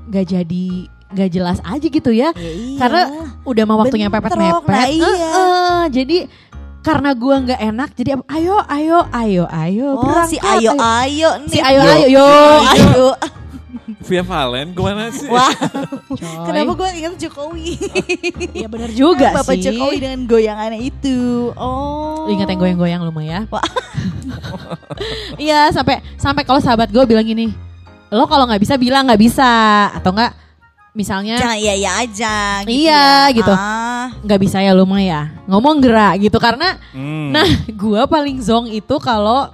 nggak 0.07 0.25
jadi 0.25 0.65
nggak 1.11 1.29
jelas 1.29 1.59
aja 1.61 1.83
gitu 1.83 2.09
ya. 2.09 2.31
Ya 2.31 2.51
iya. 2.51 2.77
Karena 2.79 3.01
udah 3.43 3.63
mau 3.65 3.77
waktunya 3.77 4.07
Bentrok, 4.07 4.31
mepet-mepet. 4.31 4.71
nah 4.71 4.87
iya. 4.87 5.03
Eh, 5.05 5.19
eh, 5.29 5.83
jadi 5.91 6.17
karena 6.81 7.13
gua 7.13 7.35
nggak 7.37 7.61
enak 7.61 7.89
jadi 7.93 8.09
ayo 8.31 8.57
ayo 8.65 8.99
ayo 9.13 9.43
ayo 9.45 9.89
Oh, 9.93 10.23
si 10.25 10.39
berangkat, 10.39 10.57
ayo 10.57 10.71
ayo 10.73 11.29
nih. 11.37 11.49
si 11.51 11.57
ayo 11.59 11.77
Yo. 11.77 11.85
ayo 11.85 12.07
yo 12.07 12.27
ayo. 12.65 13.07
Via 14.01 14.21
Valen 14.21 14.71
ke 14.71 14.79
mana 14.79 15.07
sih? 15.09 15.25
Wah, 15.25 15.47
Coy. 16.09 16.45
kenapa 16.45 16.71
gue 16.73 16.89
ingat 16.97 17.13
Jokowi? 17.17 17.79
Iya 18.51 18.67
bener 18.67 18.89
juga 18.89 19.31
Bapak 19.33 19.55
sih. 19.55 19.63
Jokowi 19.67 19.97
dengan 19.97 20.19
goyangannya 20.23 20.79
itu. 20.81 21.51
Oh. 21.53 22.25
Lu 22.25 22.33
ingat 22.33 22.47
yang 22.47 22.59
goyang-goyang 22.59 23.01
lu 23.01 23.09
mah 23.09 23.23
ya? 23.23 23.39
Wah. 23.47 23.63
Iya 25.37 25.71
sampai 25.71 25.99
sampai 26.15 26.43
kalau 26.43 26.59
sahabat 26.59 26.87
gue 26.87 27.03
bilang 27.03 27.23
gini, 27.23 27.49
lo 28.07 28.25
kalau 28.25 28.45
nggak 28.45 28.61
bisa 28.61 28.75
bilang 28.75 29.07
nggak 29.07 29.17
bisa 29.19 29.49
atau 29.91 30.11
nggak 30.11 30.31
misalnya 30.91 31.39
Jangan 31.39 31.57
iya 31.57 31.73
iya 31.73 31.91
aja. 31.97 32.33
Gitu 32.61 32.69
Iya, 32.85 33.03
ya. 33.25 33.33
gitu. 33.33 33.53
Ah. 33.53 34.07
nggak 34.21 34.39
bisa 34.39 34.57
ya 34.59 34.71
lu 34.71 34.83
mah 34.83 34.99
ya 34.99 35.21
ngomong 35.45 35.79
gerak 35.79 36.19
gitu 36.19 36.37
karena 36.37 36.75
Hmm. 36.91 37.31
nah 37.31 37.47
gue 37.65 38.01
paling 38.05 38.37
zong 38.37 38.67
itu 38.67 38.95
kalau 38.99 39.49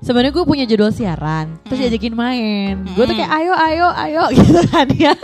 sebenarnya 0.00 0.32
gue 0.32 0.44
punya 0.44 0.64
jadwal 0.64 0.90
siaran 0.90 1.60
terus 1.62 1.78
diajakin 1.78 2.12
main 2.12 2.74
gue 2.86 3.04
tuh 3.04 3.14
kayak 3.14 3.32
ayo 3.34 3.52
ayo 3.54 3.86
ayo 3.94 4.22
gitu 4.36 4.60
kan 4.66 4.88
ya 4.90 5.14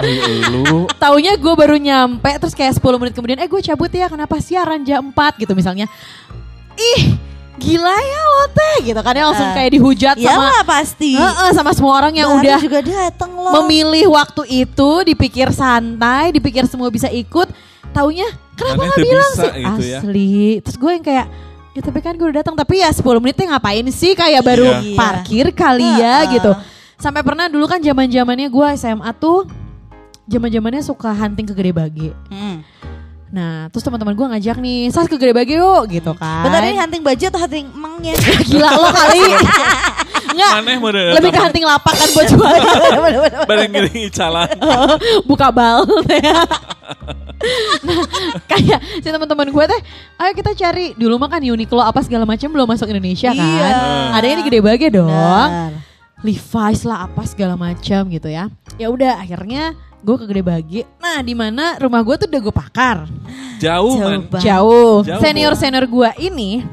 lu. 0.00 0.88
taunya 0.96 1.34
gue 1.34 1.52
baru 1.52 1.76
nyampe 1.76 2.30
terus 2.34 2.52
kayak 2.52 2.72
10 2.72 2.82
menit 2.96 3.12
kemudian 3.12 3.36
eh 3.36 3.46
gue 3.46 3.60
cabut 3.60 3.88
ya 3.88 4.06
kenapa 4.06 4.38
siaran 4.38 4.80
jam 4.80 5.10
4 5.10 5.14
gitu 5.38 5.52
misalnya 5.52 5.84
ih 6.72 7.18
gila 7.58 7.92
ya 7.92 8.20
lo 8.24 8.44
teh 8.48 8.76
gitu 8.82 8.96
kan 8.96 9.12
ya 9.12 9.24
langsung 9.26 9.44
Ah. 9.44 9.52
kayak 9.52 9.70
dihujat 9.70 10.16
Ya 10.16 10.32
sama 10.32 10.64
pasti. 10.64 11.12
Heeh, 11.12 11.50
sama 11.52 11.76
semua 11.76 11.92
orang 11.94 12.16
yang 12.16 12.32
Baru 12.32 12.40
udah 12.40 12.56
juga 12.58 12.80
datang 12.80 13.30
loh. 13.34 13.52
memilih 13.60 14.08
waktu 14.08 14.64
itu 14.64 14.90
dipikir 15.04 15.52
santai 15.52 16.32
dipikir 16.32 16.64
semua 16.64 16.88
bisa 16.88 17.04
ikut 17.06 17.52
taunya 17.90 18.24
kenapa 18.54 18.80
Aneh 18.80 18.88
nggak 18.88 18.98
bilang 19.02 19.30
bisa 19.30 19.42
sih 19.42 19.50
gitu 19.52 19.82
ya. 19.84 19.98
asli 19.98 20.32
terus 20.62 20.76
gue 20.78 20.90
yang 20.90 21.04
kayak 21.04 21.26
ya 21.70 21.80
tapi 21.80 21.98
kan 21.98 22.12
gue 22.12 22.26
udah 22.26 22.40
datang 22.40 22.54
tapi 22.54 22.78
ya 22.78 22.90
10 22.90 23.00
menitnya 23.16 23.46
ngapain 23.52 23.86
sih 23.88 24.12
kayak 24.12 24.40
baru 24.40 24.66
Iya. 24.76 24.96
parkir 24.96 25.46
kali 25.50 25.86
ya 25.94 26.16
Heeh. 26.20 26.34
gitu 26.34 26.52
sampai 26.96 27.22
pernah 27.22 27.46
dulu 27.46 27.64
kan 27.64 27.78
zaman 27.78 28.06
zamannya 28.06 28.46
gue 28.46 28.66
SMA 28.74 29.10
tuh 29.14 29.46
zaman 30.26 30.48
zamannya 30.48 30.80
suka 30.80 31.10
hunting 31.10 31.44
ke 31.44 31.54
Gede 31.54 31.70
Bage 31.70 32.10
Hmm. 32.26 32.66
nah 33.30 33.66
terus 33.68 33.80
teman-teman 33.80 34.12
gue 34.12 34.26
ngajak 34.28 34.56
nih 34.56 34.90
sas 34.90 35.06
ke 35.06 35.14
Gede 35.14 35.30
Bage 35.32 35.54
yuk 35.54 35.86
gitu 35.88 36.10
kan 36.12 36.42
Bentar 36.42 36.60
ini 36.64 36.74
hunting 36.76 37.00
baju 37.00 37.24
atau 37.24 37.40
hunting 37.40 37.66
emangnya? 37.68 38.14
gila 38.48 38.70
lo 38.72 38.88
kali 38.88 39.22
Enggak, 40.30 40.52
Maneh 40.56 40.78
mode. 40.78 41.02
lebih 41.12 41.30
ke 41.32 41.40
hunting 41.40 41.64
lapak 41.64 41.90
kan 41.92 42.08
buat 42.08 42.26
jual 42.28 42.54
bareng 43.44 43.70
giring 43.72 44.06
icalan. 44.06 44.46
buka 45.24 45.50
bal 45.50 45.82
nah 47.80 48.04
kayak 48.50 48.80
si 49.00 49.08
teman-teman 49.08 49.48
gue 49.48 49.64
teh, 49.64 49.80
ayo 50.20 50.32
kita 50.36 50.52
cari 50.52 50.92
dulu 50.94 51.16
mah 51.16 51.32
kan 51.32 51.40
Uniqlo 51.40 51.80
apa 51.80 52.04
segala 52.04 52.28
macam 52.28 52.52
belum 52.52 52.68
masuk 52.68 52.88
Indonesia 52.92 53.32
kan. 53.32 53.40
Iya. 53.40 53.70
Adanya 54.16 54.36
di 54.40 54.44
gede 54.46 54.60
bage 54.60 54.88
dong. 54.92 55.08
Benar. 55.08 55.72
Levi's 56.20 56.84
lah 56.84 57.08
apa 57.08 57.24
segala 57.24 57.56
macam 57.56 58.04
gitu 58.12 58.28
ya. 58.28 58.52
Ya 58.76 58.92
udah 58.92 59.24
akhirnya 59.24 59.72
gue 60.04 60.16
ke 60.20 60.24
gede 60.28 60.42
bage. 60.44 60.80
Nah 61.00 61.24
di 61.24 61.32
mana 61.32 61.80
rumah 61.80 62.04
gue 62.04 62.14
tuh 62.20 62.28
udah 62.28 62.40
gue 62.44 62.54
pakar. 62.54 62.98
Jauh, 63.60 63.96
man. 63.96 64.28
Jauh. 64.36 65.04
Jauh, 65.04 65.20
Senior 65.20 65.56
senior 65.56 65.84
gue 65.88 66.10
ini 66.20 66.64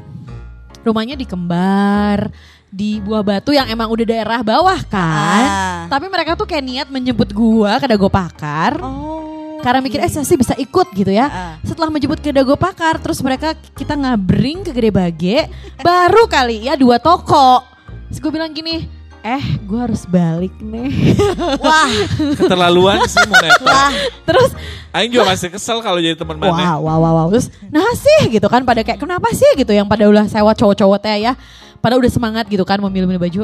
rumahnya 0.84 1.16
di 1.16 1.28
Kembar, 1.28 2.32
di 2.68 3.00
Buah 3.00 3.24
Batu 3.24 3.52
yang 3.52 3.68
emang 3.68 3.88
udah 3.88 4.06
daerah 4.08 4.40
bawah 4.44 4.80
kan. 4.88 5.44
Ah. 5.48 5.80
Tapi 5.88 6.08
mereka 6.08 6.36
tuh 6.36 6.48
kayak 6.48 6.64
niat 6.64 6.88
menjemput 6.88 7.32
gue 7.32 7.72
ke 7.80 7.86
Dago 7.88 8.08
Pakar. 8.08 8.80
Oh. 8.80 9.27
Karena 9.58 9.80
mikir 9.82 9.98
eh 10.02 10.10
sih 10.10 10.38
bisa 10.38 10.54
ikut 10.54 10.88
gitu 10.94 11.10
ya. 11.10 11.26
Ah. 11.26 11.54
Setelah 11.66 11.90
menjemput 11.90 12.22
ke 12.22 12.30
Dago 12.30 12.54
Pakar, 12.54 13.02
terus 13.02 13.18
mereka 13.20 13.54
kita 13.74 13.98
ngabring 13.98 14.62
ke 14.66 14.70
Gede 14.70 14.90
Bage, 14.94 15.38
baru 15.82 16.30
kali 16.30 16.70
ya 16.70 16.78
dua 16.78 17.02
toko. 17.02 17.62
Terus 18.08 18.18
gue 18.24 18.32
bilang 18.32 18.54
gini, 18.54 18.88
eh 19.20 19.44
gue 19.66 19.78
harus 19.78 20.06
balik 20.08 20.54
nih. 20.62 21.18
Wah, 21.64 21.90
Keterlaluan 22.38 23.04
sih 23.10 23.20
neto. 23.20 23.66
wah. 23.66 23.92
terus 24.24 24.50
Aing 24.94 25.12
juga 25.12 25.28
masih 25.28 25.52
kesel 25.52 25.84
kalau 25.84 26.00
jadi 26.00 26.16
teman 26.16 26.40
mana. 26.40 26.80
wow, 26.80 26.80
wow, 26.80 26.98
wow, 27.02 27.12
wow. 27.22 27.26
Terus 27.34 27.52
nah 27.68 27.84
sih 27.92 28.32
gitu 28.32 28.48
kan 28.48 28.64
pada 28.64 28.80
kayak 28.80 28.96
kenapa 28.96 29.28
sih 29.36 29.48
gitu 29.58 29.74
yang 29.74 29.84
pada 29.84 30.08
ulah 30.08 30.24
sewa 30.24 30.56
cowok-cowok 30.56 30.98
teh 31.02 31.28
ya. 31.28 31.36
Pada 31.78 31.94
udah 31.94 32.10
semangat 32.10 32.48
gitu 32.50 32.64
kan 32.66 32.80
mau 32.80 32.90
milih-milih 32.90 33.20
baju. 33.20 33.42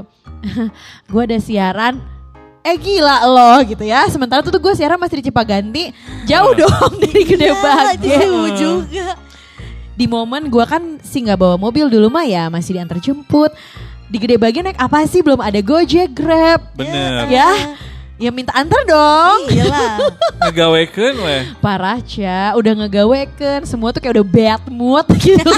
gue 1.12 1.23
ada 1.23 1.38
siaran 1.38 2.13
Eh 2.64 2.76
gila 2.76 3.21
loh 3.25 3.61
gitu 3.62 3.85
ya. 3.85 4.09
Sementara 4.09 4.40
tuh, 4.40 4.49
tuh 4.49 4.59
gue 4.59 4.73
siaran 4.73 4.97
masih 4.97 5.21
di 5.21 5.28
Cipaganti. 5.28 5.92
Jauh 6.25 6.56
dong 6.56 6.92
dari 6.97 7.23
Gede 7.23 7.52
Ya, 7.52 7.61
Bage 7.61 8.00
jauh 8.00 8.49
juga. 8.56 9.21
di 9.94 10.11
momen 10.11 10.50
gua 10.50 10.66
kan 10.66 10.99
sih 11.00 11.23
nggak 11.23 11.38
bawa 11.38 11.54
mobil 11.54 11.87
dulu 11.87 12.11
mah 12.11 12.25
ya 12.25 12.49
masih 12.49 12.75
diantar 12.75 12.99
jemput. 12.99 13.52
Di 14.04 14.16
gede 14.16 14.35
bagian 14.37 14.64
naik 14.64 14.75
apa 14.76 15.04
sih? 15.04 15.21
Belum 15.21 15.38
ada 15.38 15.61
gojek 15.61 16.11
grab. 16.11 16.64
Bener. 16.73 17.28
ya? 17.28 17.50
Ya 18.14 18.30
minta 18.30 18.50
antar 18.54 18.80
dong. 18.85 19.38
Iya 19.50 19.64
lah. 19.68 19.94
Ngegawekeun 20.49 21.14
weh. 21.21 21.42
parah 21.61 22.00
Ca. 22.00 22.54
Udah 22.54 22.73
ngegawekan 22.75 23.62
semua 23.64 23.92
tuh 23.92 24.00
kayak 24.00 24.18
udah 24.18 24.26
bad 24.26 24.62
mood 24.66 25.06
gitu. 25.23 25.52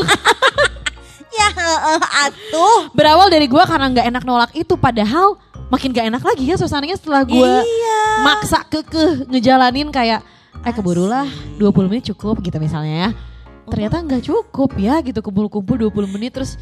Ya 1.31 1.49
heeh, 1.53 2.01
atuh. 2.25 2.89
berawal 2.93 3.29
dari 3.29 3.45
gua 3.45 3.63
karena 3.65 3.89
nggak 3.89 4.07
enak 4.09 4.25
nolak 4.25 4.51
itu. 4.53 4.73
Padahal 4.75 5.37
makin 5.67 5.91
gak 5.91 6.07
enak 6.07 6.23
lagi 6.23 6.45
ya 6.45 6.55
suasananya 6.55 6.95
setelah 6.95 7.23
gua 7.23 7.61
Iya. 7.61 7.99
maksa 8.23 8.63
kekeh 8.65 9.27
ngejalanin 9.27 9.89
kayak 9.89 10.23
eh 10.59 10.73
keburulah 10.73 11.27
20 11.55 11.87
menit 11.87 12.09
cukup 12.09 12.39
gitu 12.39 12.57
misalnya 12.57 12.97
ya 12.97 13.11
ternyata 13.67 13.99
nggak 13.99 14.23
cukup 14.23 14.71
ya 14.75 14.99
gitu 15.01 15.19
kumpul-kumpul 15.21 15.75
20 15.77 16.07
menit 16.09 16.33
terus 16.33 16.55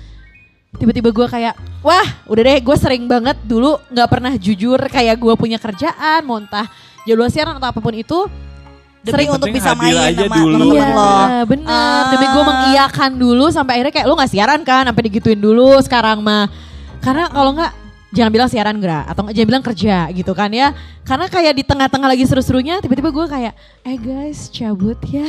tiba-tiba 0.74 1.08
gua 1.10 1.26
kayak 1.26 1.54
wah 1.80 2.02
udah 2.24 2.42
deh 2.42 2.58
gue 2.58 2.76
sering 2.76 3.04
banget 3.04 3.36
dulu 3.40 3.76
nggak 3.86 4.08
pernah 4.08 4.32
jujur 4.34 4.80
kayak 4.84 5.16
gua 5.16 5.34
punya 5.34 5.56
kerjaan 5.56 6.20
mau 6.22 6.36
entah 6.36 6.66
jadwal 7.04 7.28
siaran 7.28 7.54
atau 7.54 7.68
apa 7.68 7.78
pun 7.78 7.92
itu 7.92 8.26
Demi 9.04 9.28
untuk 9.28 9.52
Penting 9.52 9.60
bisa 9.60 9.76
main 9.76 9.92
aja 9.92 10.16
sama 10.24 10.32
dulu. 10.34 10.56
teman-teman 10.64 10.88
lo. 10.88 11.12
Iya 11.28 11.42
bener 11.44 12.02
Demi 12.08 12.24
gue 12.26 12.40
Ah. 12.40 12.48
mengiyakan 12.48 13.10
dulu 13.14 13.44
Sampai 13.52 13.72
akhirnya 13.76 13.92
kayak 13.92 14.06
lu 14.08 14.16
gak 14.16 14.32
siaran 14.32 14.60
kan 14.64 14.82
Sampai 14.82 15.02
digituin 15.04 15.36
dulu 15.36 15.76
sekarang 15.78 16.24
mah 16.24 16.48
Karena 16.98 17.28
kalau 17.28 17.52
nggak 17.52 17.72
Jangan 18.14 18.30
bilang 18.30 18.46
siaran 18.46 18.78
gra 18.78 19.02
Atau 19.04 19.26
nggak 19.26 19.34
jangan 19.34 19.48
bilang 19.50 19.64
kerja 19.64 19.96
gitu 20.08 20.32
kan 20.32 20.48
ya 20.48 20.70
Karena 21.02 21.26
kayak 21.26 21.52
di 21.52 21.62
tengah-tengah 21.62 22.06
lagi 22.06 22.24
seru-serunya 22.24 22.78
Tiba-tiba 22.78 23.10
gue 23.10 23.26
kayak 23.26 23.52
Eh 23.82 23.98
guys 23.98 24.46
cabut 24.48 24.96
ya 25.02 25.26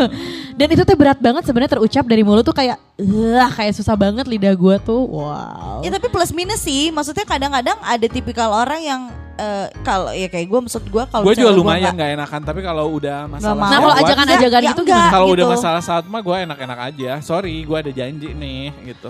Dan 0.58 0.68
itu 0.68 0.82
tuh 0.82 0.92
berat 0.92 1.18
banget 1.18 1.42
sebenarnya 1.42 1.72
terucap 1.74 2.04
dari 2.04 2.20
mulut 2.20 2.44
tuh 2.44 2.52
kayak 2.52 2.76
Wah 2.98 3.50
kayak 3.50 3.72
susah 3.72 3.96
banget 3.96 4.28
lidah 4.28 4.52
gue 4.52 4.76
tuh 4.78 5.02
Wow 5.02 5.80
Ya 5.80 5.88
tapi 5.88 6.06
plus 6.08 6.30
minus 6.30 6.60
sih, 6.60 6.90
maksudnya 6.90 7.24
kadang-kadang 7.24 7.78
ada 7.80 8.06
tipikal 8.06 8.52
orang 8.52 8.80
yang 8.80 9.00
eh, 9.38 9.66
kalau 9.80 10.10
ya 10.10 10.26
kayak 10.26 10.44
gue 10.44 10.60
maksud 10.60 10.82
gue 10.82 11.04
kalau 11.06 11.22
Gue 11.22 11.32
juga 11.32 11.54
lumayan 11.54 11.94
nggak- 11.94 12.18
enakan 12.18 12.40
tapi 12.42 12.60
kalau 12.60 12.90
udah 12.92 13.30
masalah 13.30 13.54
mau. 13.54 13.70
Nah 13.70 13.78
kalau 13.78 13.96
ajakan-ajakan 13.96 14.60
Ya 14.60 14.68
gitu 14.68 14.82
enggak. 14.82 14.98
gimana? 14.98 15.14
kalau 15.14 15.26
udah 15.30 15.44
gitu. 15.46 15.54
masalah 15.54 15.80
saat 15.80 16.04
mah 16.04 16.18
gue 16.18 16.36
enak-enak 16.42 16.78
aja. 16.84 17.12
Sorry, 17.22 17.62
gue 17.62 17.76
ada 17.78 17.92
janji 17.94 18.34
nih 18.34 18.74
gitu. 18.84 19.08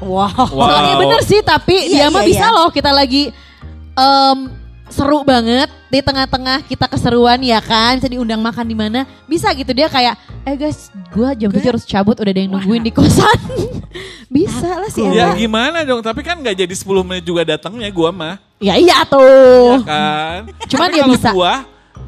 Wow. 0.00 0.32
Wow. 0.32 0.66
Soalnya 0.66 0.94
bener 0.96 1.20
sih 1.22 1.40
tapi 1.40 1.76
Iya, 1.88 2.08
dia 2.08 2.08
mah 2.08 2.24
iya, 2.24 2.28
bisa 2.28 2.46
iya. 2.48 2.54
loh 2.54 2.68
kita 2.68 2.90
lagi 2.90 3.30
em, 3.92 4.38
seru 4.88 5.22
banget 5.22 5.70
di 5.86 6.00
tengah-tengah 6.00 6.64
kita 6.64 6.86
keseruan 6.86 7.38
ya 7.38 7.58
kan 7.58 7.94
bisa 7.94 8.08
diundang 8.08 8.38
makan 8.38 8.64
di 8.64 8.74
mana 8.74 9.00
bisa 9.24 9.46
gitu 9.52 9.70
dia 9.70 9.86
kayak 9.86 10.18
eh 10.42 10.56
guys 10.56 10.90
gua 11.10 11.30
jam 11.30 11.46
7 11.46 11.62
harus 11.62 11.84
cabut 11.84 12.14
udah 12.14 12.26
ada 12.26 12.40
yang 12.40 12.50
nungguin 12.50 12.80
di 12.80 12.90
kosan 12.90 13.38
bisa 14.34 14.78
lah 14.78 14.88
sih 14.88 15.06
Ya 15.06 15.30
gimana 15.32 15.82
dong? 15.82 16.00
Tapi 16.00 16.22
kan 16.22 16.38
nggak 16.38 16.56
jadi 16.56 16.74
10 16.74 16.86
menit 17.02 17.22
juga 17.22 17.42
datangnya 17.44 17.86
gue 17.86 18.10
mah. 18.10 18.38
ya 18.58 18.74
iya 18.76 19.02
tuh 19.04 19.78
Ya 19.78 19.86
kan? 19.86 20.40
Cuman 20.66 20.86
Tapi 20.86 20.96
ya 20.96 21.02
kalau 21.02 21.14
bisa. 21.14 21.30
Gua 21.30 21.54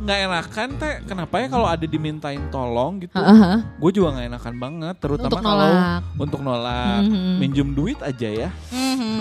nggak 0.03 0.19
enakan 0.21 0.69
teh. 0.77 0.95
Kenapa 1.05 1.35
ya 1.37 1.47
kalau 1.47 1.65
ada 1.65 1.83
dimintain 1.83 2.43
tolong 2.49 2.99
gitu? 2.99 3.15
Heeh. 3.15 3.57
Gue 3.79 3.91
juga 3.91 4.09
nggak 4.13 4.27
enakan 4.29 4.55
banget. 4.57 4.95
Terutama 4.99 5.29
Untuk 5.29 5.41
kalau 5.41 5.69
nolak. 5.69 6.03
untuk 6.19 6.41
nolak. 6.43 7.01
Mhm. 7.03 7.33
Minjem 7.39 7.69
duit 7.71 7.99
aja 7.99 8.29
ya. 8.29 8.51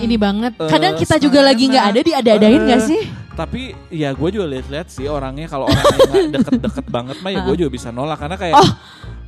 ini 0.01 0.17
banget 0.17 0.57
Eh, 0.57 0.65
kadang 0.65 0.97
kita 0.97 1.15
juga 1.15 1.39
sekarang 1.39 1.49
lagi 1.53 1.63
nggak 1.67 1.85
ada 1.85 1.99
diada-adain 2.01 2.61
nggak 2.63 2.81
sih 2.83 3.01
Tapi 3.31 3.61
ya 3.87 4.11
gue 4.11 4.29
juga 4.29 4.49
lihat-lihat 4.49 4.87
sih 4.89 5.05
orangnya 5.05 5.45
kalau 5.45 5.69
orangnya 5.69 5.97
nggak 6.09 6.25
deket-deket 6.35 6.85
banget 6.89 7.17
mah 7.21 7.29
ya 7.29 7.39
gue 7.39 7.55
juga 7.55 7.69
bisa 7.69 7.89
nolak 7.89 8.17
karena 8.17 8.33
kayak 8.35 8.57
Oh. 8.57 8.69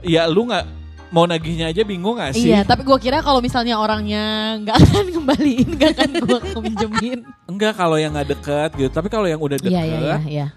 ya 0.02 0.26
lu 0.26 0.44
nggak 0.44 0.66
mau 1.10 1.24
nagihnya 1.24 1.70
aja 1.70 1.86
bingung 1.86 2.18
gak 2.18 2.34
sih? 2.34 2.50
Iya, 2.50 2.66
tapi 2.66 2.82
gua 2.82 2.98
kira 2.98 3.22
kalau 3.22 3.38
misalnya 3.38 3.78
orangnya 3.78 4.58
nggak 4.58 4.78
akan 4.82 5.06
kembaliin, 5.14 5.70
nggak 5.78 5.90
akan 5.94 6.10
gua 6.20 6.40
minjemin. 6.58 7.20
Enggak 7.46 7.78
kalau 7.78 8.02
yang 8.02 8.18
nggak 8.18 8.34
deket 8.34 8.70
gitu. 8.74 8.90
Tapi 8.90 9.14
kalau 9.14 9.30
yang 9.30 9.38
udah 9.38 9.62
deket 9.62 9.78
Iya, 9.78 9.84
iya, 9.86 10.00
iya, 10.02 10.18
iya. 10.26 10.48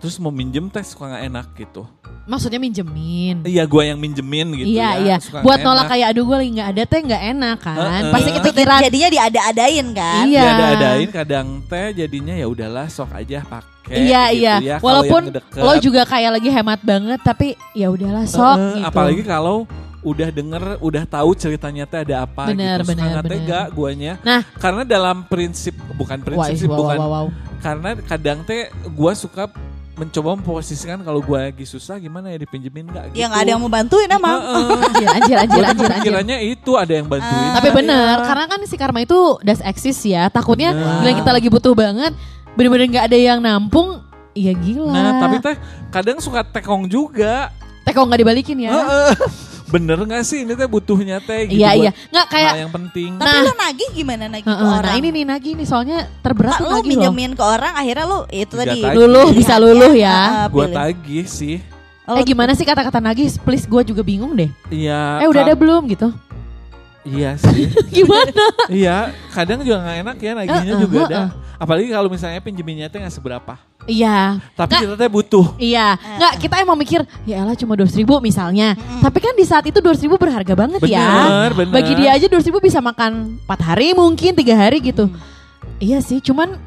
Terus 0.00 0.16
mau 0.16 0.32
minjem 0.32 0.66
teh 0.72 0.80
suka 0.80 1.12
nggak 1.12 1.24
enak 1.28 1.46
gitu. 1.60 1.84
Maksudnya 2.24 2.56
minjemin. 2.56 3.44
Iya 3.44 3.68
gue 3.68 3.82
yang 3.84 3.98
minjemin 4.00 4.48
gitu 4.56 4.72
iya 4.72 4.96
ya. 4.96 5.00
iya. 5.04 5.16
suka 5.20 5.44
Buat 5.44 5.60
nolak 5.60 5.86
enak. 5.86 5.92
kayak 5.92 6.06
aduh 6.16 6.24
gue 6.24 6.36
lagi 6.40 6.50
nggak 6.56 6.70
ada 6.72 6.82
teh 6.88 7.00
nggak 7.04 7.22
enak 7.36 7.56
kan. 7.60 7.76
Heeh. 7.76 8.02
Pasti 8.08 8.30
Itu 8.32 8.40
kepikiran. 8.48 8.80
jadinya 8.88 9.08
diada-adain 9.12 9.86
kan? 9.92 10.24
Iya. 10.24 10.40
Ya 10.40 10.50
ada-adain 10.56 11.08
kadang 11.12 11.46
teh 11.68 11.86
jadinya 11.92 12.34
ya 12.34 12.46
udahlah 12.48 12.86
sok 12.88 13.12
aja 13.12 13.38
pakai. 13.44 13.96
Iya 14.08 14.22
gitu 14.32 14.40
iya. 14.40 14.54
ya. 14.64 14.76
Walaupun 14.80 15.22
lo 15.60 15.72
juga 15.84 16.02
kayak 16.08 16.30
lagi 16.40 16.48
hemat 16.48 16.80
banget 16.80 17.20
tapi 17.20 17.46
ya 17.76 17.92
udahlah 17.92 18.24
sok 18.24 18.56
eh, 18.56 18.80
gitu. 18.80 18.88
Apalagi 18.88 19.22
kalau 19.22 19.68
udah 20.00 20.32
denger, 20.32 20.80
udah 20.80 21.04
tahu 21.04 21.36
ceritanya 21.36 21.84
teh 21.84 22.00
ada 22.00 22.24
apa 22.24 22.48
Bener, 22.48 22.80
gitu. 22.80 22.88
Suka 22.88 22.96
bener, 22.96 23.16
bener. 23.20 23.32
tega 23.36 23.60
guanya. 23.68 24.12
Nah. 24.24 24.40
karena 24.56 24.82
dalam 24.88 25.28
prinsip 25.28 25.76
bukan 25.92 26.24
prinsip 26.24 26.56
sih, 26.56 26.68
wow, 26.68 26.78
bukan 26.80 26.96
wow, 26.96 27.10
wow. 27.12 27.26
karena 27.60 27.90
kadang 28.08 28.40
teh 28.48 28.72
gua 28.96 29.12
suka 29.12 29.52
mencoba 30.00 30.32
memposisikan 30.32 31.04
kalau 31.04 31.20
gua 31.20 31.52
lagi 31.52 31.68
susah 31.68 32.00
gimana 32.00 32.32
ya 32.32 32.40
dipinjemin 32.40 32.88
nggak 32.88 33.04
gitu. 33.12 33.20
Yang 33.20 33.32
ada 33.36 33.48
yang 33.52 33.60
mau 33.60 33.68
bantuin 33.68 34.08
emang. 34.08 34.40
Heeh. 34.40 34.68
Anjir, 34.88 35.06
anjir, 35.12 35.36
anjir, 35.36 35.36
anjir, 35.36 35.60
anjir. 35.60 35.88
kepikirannya 35.92 36.36
itu 36.48 36.70
ada 36.80 36.92
yang 36.96 37.04
bantuin. 37.04 37.48
Tapi 37.52 37.68
Ah, 37.68 37.74
bener, 37.76 38.16
iya. 38.16 38.24
karena 38.24 38.44
kan 38.48 38.60
si 38.64 38.76
karma 38.80 39.04
itu 39.04 39.36
das 39.44 39.60
eksis 39.60 40.00
ya. 40.08 40.32
Takutnya 40.32 40.72
bila 40.72 41.12
kita 41.12 41.30
lagi 41.36 41.48
butuh 41.52 41.76
banget, 41.76 42.16
bener-bener 42.56 42.88
nggak 42.88 43.06
ada 43.12 43.18
yang 43.20 43.38
nampung, 43.44 44.00
ya 44.32 44.56
gila. 44.56 44.88
Nah, 44.96 45.12
tapi 45.20 45.36
teh 45.44 45.56
kadang 45.92 46.16
suka 46.16 46.40
tekong 46.40 46.88
juga. 46.88 47.52
Teko 47.84 48.08
nggak 48.08 48.20
dibalikin 48.24 48.56
ya. 48.64 48.72
Bener 49.70 49.98
gak 50.00 50.22
sih 50.22 50.42
ini 50.42 50.52
teh 50.52 50.66
butuhnya 50.66 51.18
teh 51.18 51.46
gitu 51.46 51.56
Iya 51.56 51.70
buat 51.70 51.80
iya, 51.80 51.90
nggak 52.08 52.26
kayak. 52.26 52.50
hal 52.50 52.60
yang 52.60 52.72
penting. 52.72 53.10
Tapi 53.16 53.30
Nah. 53.30 53.42
lo 53.42 53.52
nagih 53.56 53.88
gimana 53.92 54.24
nagih 54.26 54.44
ke 54.44 54.50
Heeh, 54.52 54.66
orang? 54.68 54.82
nah 54.84 54.94
ini 54.96 55.08
nih 55.10 55.24
nagih 55.24 55.52
nih 55.54 55.64
soalnya 55.64 55.98
terberat 56.20 56.56
tuh 56.56 56.64
lo 56.64 56.70
nagih 56.72 56.82
loh. 56.82 56.90
minjemin 57.06 57.32
ke 57.32 57.44
orang 57.44 57.72
akhirnya 57.72 58.04
lo 58.04 58.18
itu 58.28 58.50
Nggak 58.50 58.66
tadi 58.66 58.78
tagih. 58.80 58.96
Luluh, 58.96 59.26
bisa 59.30 59.54
pilihannya, 59.54 59.62
luluh 59.64 59.92
ya. 59.94 60.18
uh, 60.18 60.46
Gua 60.48 60.64
pilih. 60.64 60.74
tagih 60.74 61.24
sih. 61.24 61.56
Oh, 62.02 62.12
Eh 62.12 62.24
gimana 62.24 62.52
sih 62.52 62.64
kata-kata 62.64 62.98
nagih? 62.98 63.30
Please 63.38 63.64
gue 63.64 63.82
juga 63.86 64.02
bingung 64.02 64.34
deh. 64.34 64.50
Iya. 64.68 65.22
Eh 65.22 65.28
udah 65.28 65.42
ada 65.44 65.54
belum 65.54 65.86
gitu? 65.86 66.10
Iya 67.00 67.38
sih. 67.38 67.70
Gimana? 67.96 68.44
iya, 68.68 68.96
kadang 69.30 69.62
juga 69.62 69.80
gak 69.80 69.96
enak 70.00 70.16
ya 70.18 70.32
nagihnya 70.34 70.74
Heeh, 70.74 70.82
juga 70.82 70.98
ada. 71.00 71.16
heeh. 71.16 71.30
Apalagi 71.56 71.88
kalau 71.88 72.08
misalnya 72.08 72.40
pinjeminnya 72.40 72.86
teh 72.86 72.98
gak 72.98 73.08
seberapa. 73.10 73.54
Iya. 73.88 74.38
Tapi 74.54 74.70
Nggak. 74.76 74.82
kita 74.84 74.94
teh 75.00 75.10
butuh. 75.10 75.46
Iya, 75.56 75.96
nggak 75.96 76.32
kita 76.44 76.54
emang 76.60 76.76
mikir 76.76 77.00
ya 77.24 77.42
elah 77.42 77.56
cuma 77.56 77.74
dua 77.74 77.88
ribu 77.88 78.20
misalnya. 78.20 78.76
Tapi 78.76 79.18
kan 79.18 79.32
di 79.32 79.44
saat 79.48 79.64
itu 79.64 79.80
dua 79.80 79.96
ribu 79.96 80.20
berharga 80.20 80.52
banget 80.52 80.80
ya. 80.84 81.00
Bener, 81.08 81.50
bener. 81.56 81.74
Bagi 81.74 81.92
dia 81.96 82.10
aja 82.14 82.26
dua 82.28 82.42
ribu 82.44 82.60
bisa 82.60 82.78
makan 82.84 83.40
empat 83.40 83.60
hari 83.64 83.96
mungkin 83.96 84.36
tiga 84.36 84.54
hari 84.54 84.84
gitu. 84.84 85.08
Iya 85.80 86.04
sih, 86.04 86.20
cuman 86.20 86.60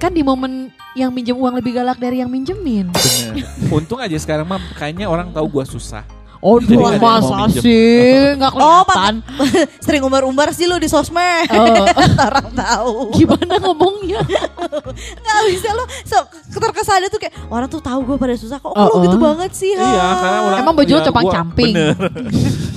kan 0.00 0.14
di 0.14 0.24
momen 0.24 0.72
yang 0.96 1.12
minjem 1.12 1.36
uang 1.36 1.60
lebih 1.60 1.76
galak 1.76 2.00
dari 2.00 2.24
yang 2.24 2.32
minjemin. 2.32 2.88
Bener. 2.90 3.44
Untung 3.76 4.00
aja 4.00 4.16
sekarang 4.16 4.48
mah 4.48 4.58
kayaknya 4.74 5.06
orang 5.06 5.28
tahu 5.30 5.46
gua 5.60 5.64
susah. 5.68 6.02
Aduh, 6.38 6.62
Jadi 6.62 6.78
masa 7.02 7.50
sih? 7.50 8.38
Nggak 8.38 8.52
Oh, 8.54 8.86
kelihatan. 8.86 9.14
Sering 9.84 10.02
umbar-umbar 10.06 10.54
sih 10.54 10.70
lu 10.70 10.78
di 10.78 10.86
sosmed. 10.86 11.50
Oh. 11.50 11.82
Orang 12.30 12.54
tahu. 12.54 12.94
Gimana 13.18 13.58
ngomongnya? 13.58 14.22
Nggak 15.22 15.40
bisa 15.50 15.68
lo 15.74 15.84
so, 16.06 16.18
terkesannya 16.54 17.10
tuh 17.10 17.20
kayak 17.22 17.34
orang 17.50 17.66
tuh 17.66 17.82
tahu 17.82 18.00
gue 18.06 18.16
pada 18.18 18.34
susah 18.38 18.58
kok 18.62 18.70
Oh, 18.70 18.86
lo 18.86 18.96
gitu 19.02 19.18
oh. 19.18 19.22
banget 19.22 19.50
sih. 19.54 19.74
ha? 19.74 19.82
Iya, 19.82 20.06
karena 20.18 20.38
orang 20.46 20.60
Emang 20.62 20.74
baju 20.78 20.94
ya, 20.94 21.10
camping. 21.30 21.74
Bener. 21.74 21.96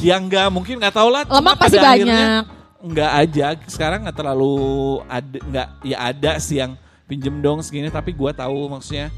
ya 0.02 0.16
enggak, 0.18 0.48
mungkin 0.50 0.82
nggak 0.82 0.96
tahu 0.98 1.10
lah. 1.14 1.22
Lemak 1.30 1.56
pasti 1.58 1.78
pada 1.78 1.90
akhirnya 1.94 2.18
banyak. 2.18 2.44
Enggak 2.82 3.12
aja. 3.14 3.46
Sekarang 3.70 4.00
nggak 4.06 4.18
terlalu 4.18 4.56
ada, 5.06 5.38
nggak 5.38 5.68
ya 5.86 5.98
ada 6.02 6.32
sih 6.42 6.58
yang 6.58 6.74
pinjem 7.06 7.38
dong 7.42 7.62
segini. 7.62 7.94
Tapi 7.94 8.10
gua 8.14 8.34
tahu 8.34 8.70
maksudnya. 8.70 9.14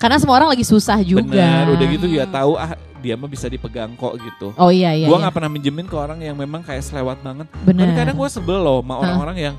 Karena 0.00 0.16
semua 0.18 0.40
orang 0.40 0.50
lagi 0.56 0.64
susah 0.64 0.98
juga. 1.04 1.22
Bener, 1.28 1.76
udah 1.76 1.86
gitu 1.92 2.06
ya 2.08 2.24
tahu 2.26 2.56
ah 2.56 2.72
dia 3.02 3.18
mah 3.18 3.26
bisa 3.26 3.50
dipegang 3.50 3.92
kok 3.92 4.14
gitu. 4.16 4.54
Oh 4.54 4.70
iya 4.70 4.94
iya. 4.94 5.10
gua 5.10 5.18
iya. 5.18 5.22
nggak 5.26 5.34
pernah 5.34 5.50
minjemin 5.50 5.86
ke 5.90 5.96
orang 5.98 6.22
yang 6.22 6.38
memang 6.38 6.62
kayak 6.62 6.80
selewat 6.80 7.18
banget. 7.20 7.50
Bener. 7.66 7.82
Tapi 7.84 7.92
kadang 7.98 8.16
gua 8.16 8.28
sebel 8.30 8.62
loh 8.62 8.78
sama 8.78 8.94
orang-orang 8.96 9.36
yang 9.50 9.54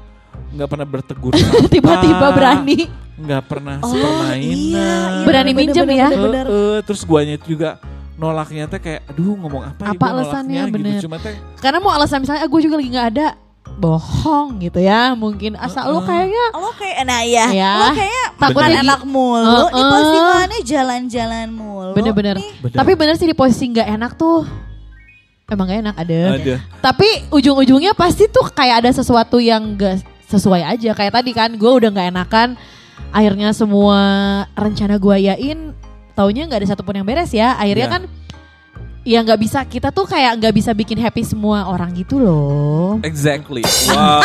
nggak 0.56 0.70
pernah 0.70 0.88
bertegur 0.88 1.34
Tiba-tiba 1.74 2.28
berani. 2.34 2.90
nggak 3.14 3.44
pernah 3.46 3.78
Oh, 3.78 3.94
sepermainan 3.94 4.58
iya, 4.58 4.90
iya, 5.22 5.26
Berani 5.28 5.52
bener, 5.54 5.62
minjem 5.70 5.86
bener, 5.86 6.00
ya? 6.02 6.08
bener, 6.10 6.26
bener. 6.26 6.46
Eh, 6.50 6.58
eh, 6.58 6.78
terus 6.82 7.02
guanya 7.06 7.38
juga 7.38 7.70
nolaknya 8.14 8.66
teh 8.66 8.80
kayak 8.80 9.02
aduh 9.06 9.38
ngomong 9.38 9.64
apa, 9.70 9.82
ya 9.86 9.94
Apa 9.94 10.02
gua 10.02 10.10
alasannya, 10.18 10.62
nolaknya 10.66 10.74
bener. 10.74 10.90
gitu 10.98 11.06
cuma 11.06 11.18
teh 11.22 11.36
Karena 11.62 11.78
mau 11.78 11.92
alasan 11.94 12.22
misalnya, 12.22 12.42
ah, 12.42 12.50
gue 12.50 12.62
juga 12.62 12.76
lagi 12.78 12.90
nggak 12.90 13.08
ada. 13.14 13.28
Bohong 13.74 14.60
gitu 14.60 14.78
ya. 14.78 15.14
Mungkin 15.14 15.58
asal 15.58 15.90
lu 15.90 16.02
kayaknya 16.02 16.44
Lo 16.54 16.70
kayak 16.74 17.04
nah 17.04 17.22
ya, 17.22 17.46
Ya. 17.50 17.72
lo 17.78 17.88
kayak 17.94 18.26
Takut 18.38 18.62
enak 18.62 19.02
mulu. 19.04 19.68
Ini 19.68 19.74
Heeh. 19.74 19.90
postingannya 19.90 20.60
jalan-jalan 20.64 21.48
mulu. 21.50 21.92
bener-bener. 21.94 22.36
Nih, 22.38 22.72
Tapi 22.72 22.92
bener 22.94 23.16
sih 23.16 23.26
di 23.26 23.34
posisi 23.34 23.70
nggak 23.70 23.88
enak 23.90 24.14
tuh. 24.14 24.46
Emang 25.44 25.68
gak 25.68 25.84
enak 25.84 25.96
ada. 26.00 26.20
ada 26.40 26.56
Tapi 26.80 27.06
ujung-ujungnya 27.30 27.94
pasti 27.94 28.26
tuh 28.26 28.48
kayak 28.48 28.80
ada 28.82 28.90
sesuatu 28.90 29.38
yang 29.38 29.76
gak 29.76 30.02
sesuai 30.26 30.64
aja. 30.66 30.96
Kayak 30.96 31.14
tadi 31.14 31.32
kan 31.36 31.52
gue 31.54 31.68
udah 31.68 31.92
gak 31.92 32.10
enakan. 32.10 32.50
Akhirnya 33.12 33.52
semua 33.52 34.00
rencana 34.56 34.96
gue 34.98 35.16
yain. 35.20 35.76
Taunya 36.16 36.48
gak 36.48 36.64
ada 36.64 36.68
satupun 36.74 36.96
yang 36.96 37.06
beres 37.06 37.30
ya. 37.30 37.54
Akhirnya 37.54 37.86
Iya. 37.86 37.94
kan 37.94 38.02
ya 39.04 39.20
nggak 39.20 39.36
bisa 39.38 39.60
kita 39.64 39.90
tuh 39.90 40.04
kayak 40.04 40.40
nggak 40.40 40.54
bisa 40.54 40.72
bikin 40.72 40.96
happy 40.96 41.22
semua 41.22 41.68
orang 41.68 41.92
gitu 41.92 42.18
loh. 42.18 43.00
exactly 43.02 43.60
wow 43.90 44.24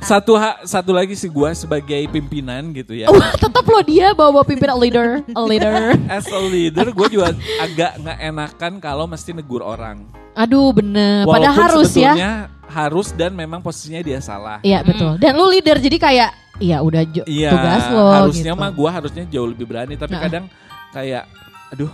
satu 0.00 0.32
ha- 0.34 0.62
satu 0.62 0.90
lagi 0.90 1.12
sih 1.12 1.26
gua 1.26 1.50
sebagai 1.50 2.06
pimpinan 2.08 2.70
gitu 2.70 2.94
ya 2.94 3.08
Wah 3.08 3.34
tetap 3.34 3.64
loh 3.64 3.82
dia 3.82 4.12
bawa-bawa 4.12 4.44
pimpinan 4.44 4.76
leader, 4.76 5.08
a 5.28 5.42
leader. 5.42 5.98
as 6.08 6.26
a 6.26 6.40
leader 6.40 6.86
gue 6.88 7.08
juga 7.10 7.30
agak 7.58 7.98
nggak 7.98 8.18
enakan 8.22 8.72
kalau 8.78 9.04
mesti 9.04 9.30
negur 9.32 9.60
orang 9.60 10.06
Aduh 10.34 10.70
bener. 10.70 11.22
Walaupun 11.22 11.34
Padahal 11.46 11.62
harus 11.70 11.90
ya. 11.90 12.10
sebetulnya 12.10 12.32
harus 12.66 13.08
dan 13.12 13.30
memang 13.32 13.62
posisinya 13.62 13.98
dia 14.00 14.18
salah 14.18 14.58
Iya 14.60 14.82
betul. 14.82 15.14
Dan 15.16 15.34
lu 15.34 15.46
leader 15.48 15.78
jadi 15.78 15.94
kayak 15.96 16.30
ya 16.58 16.78
udah 16.80 17.02
Iya, 17.22 17.50
tugas 17.50 17.82
lo. 17.88 18.10
harusnya 18.12 18.50
gitu. 18.50 18.58
mah 18.58 18.70
gue 18.70 18.90
harusnya 18.92 19.22
jauh 19.26 19.46
lebih 19.46 19.62
berani, 19.64 19.94
tapi 19.94 20.10
Nah. 20.10 20.22
kadang 20.22 20.44
kayak, 20.90 21.26
aduh, 21.70 21.90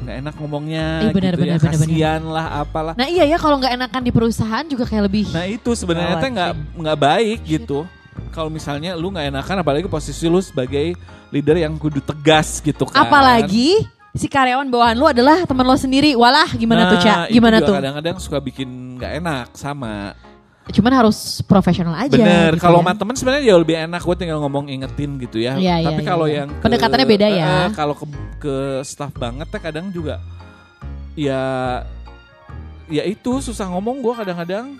nggak 0.00 0.16
enak 0.24 0.34
ngomongnya, 0.40 0.86
Ih, 1.04 1.12
benar, 1.12 1.32
gitu 1.36 1.42
benar, 1.44 1.52
ya, 1.52 1.58
benar, 1.60 1.72
benar. 1.72 1.86
kasihan 1.86 2.22
lah, 2.24 2.46
apalah. 2.64 2.94
Nah 2.96 3.06
iya 3.06 3.24
ya 3.28 3.36
kalau 3.36 3.60
nggak 3.60 3.72
enakan 3.76 4.02
di 4.02 4.12
perusahaan 4.12 4.64
juga 4.64 4.84
kayak 4.88 5.04
lebih. 5.06 5.26
Nah 5.30 5.44
itu 5.46 5.70
sebenarnya 5.76 6.16
teh 6.18 6.30
nggak 6.32 6.52
nggak 6.80 6.98
baik 6.98 7.38
gitu. 7.44 7.84
Kalau 8.32 8.48
misalnya 8.48 8.96
lu 8.96 9.12
nggak 9.12 9.28
enakan, 9.32 9.56
apalagi 9.60 9.86
posisi 9.88 10.24
lu 10.28 10.40
sebagai 10.40 10.96
leader 11.28 11.56
yang 11.60 11.76
kudu 11.76 12.00
tegas 12.00 12.60
gitu 12.60 12.88
kan. 12.88 13.04
Apalagi 13.04 13.84
si 14.12 14.28
karyawan 14.28 14.68
bawahan 14.68 14.96
lu 14.96 15.06
adalah 15.08 15.44
teman 15.44 15.64
lo 15.64 15.76
sendiri. 15.76 16.12
Walah 16.16 16.48
gimana 16.52 16.92
tuh 16.92 16.98
Nah, 17.00 17.04
Cak? 17.04 17.18
itu 17.28 17.34
Gimana 17.40 17.56
tuh? 17.60 17.74
Kadang-kadang 17.76 18.16
suka 18.20 18.38
bikin 18.40 18.68
nggak 19.00 19.12
enak 19.20 19.46
sama. 19.56 20.16
Cuman 20.72 20.92
harus 20.94 21.18
profesional 21.42 21.92
aja. 21.94 22.10
Bener. 22.10 22.56
gitu 22.56 22.64
kalau 22.64 22.80
ya. 22.80 22.84
sama 22.84 22.92
temen 22.96 23.14
sebenarnya 23.14 23.42
jauh 23.46 23.60
lebih 23.60 23.76
enak. 23.78 24.00
Gue 24.00 24.16
tinggal 24.16 24.38
ngomong 24.40 24.64
ingetin 24.66 25.10
gitu 25.16 25.36
ya. 25.36 25.54
Iya, 25.54 25.84
Tapi 25.86 26.00
iya, 26.00 26.08
kalau 26.08 26.26
iya. 26.26 26.36
yang 26.38 26.48
ke- 26.50 26.62
Pendekatannya 26.64 27.06
beda 27.06 27.28
ya. 27.28 27.44
eh, 27.44 27.68
kalau 27.72 27.92
ke, 27.92 28.06
ke 28.38 28.54
staff 28.82 29.12
banget 29.12 29.46
teh 29.46 29.60
kadang 29.60 29.88
juga 29.88 30.16
ya 31.12 31.40
ya 32.88 33.04
itu 33.04 33.32
susah 33.38 33.68
ngomong 33.68 34.00
gue 34.00 34.14
kadang-kadang. 34.14 34.76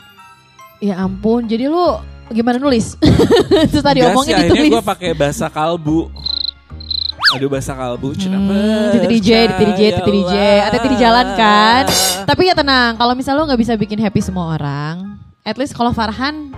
Ya 0.79 0.99
ampun, 0.99 1.45
jadi 1.45 1.69
lu 1.69 2.01
gimana 2.29 2.57
nulis? 2.57 2.97
Terus 3.71 3.85
tadi 3.85 4.03
omongin 4.03 4.35
sih, 4.35 4.43
ditulis. 4.49 4.71
gue 4.73 4.83
pakai 4.83 5.11
bahasa 5.13 5.47
kalbu. 5.47 6.11
Aduh 7.33 7.49
bahasa 7.49 7.73
kalbu. 7.73 8.13
Cina 8.13 8.35
Hmm, 8.35 8.91
titi 8.91 9.07
DJ, 9.15 9.29
titi 9.47 9.65
DJ, 9.67 9.81
titi 9.95 10.11
DJ, 10.13 10.35
ada 10.61 10.77
titi 10.79 10.97
jalan 10.97 11.27
kan. 11.33 11.85
Tapi 12.25 12.43
ya 12.45 12.55
tenang, 12.55 12.97
kalau 12.97 13.15
misalnya 13.15 13.39
lo 13.39 13.47
nggak 13.47 13.61
bisa 13.61 13.73
bikin 13.75 13.97
happy 13.97 14.19
semua 14.19 14.53
orang, 14.53 15.17
at 15.43 15.57
least 15.57 15.73
kalau 15.73 15.91
Farhan, 15.91 16.55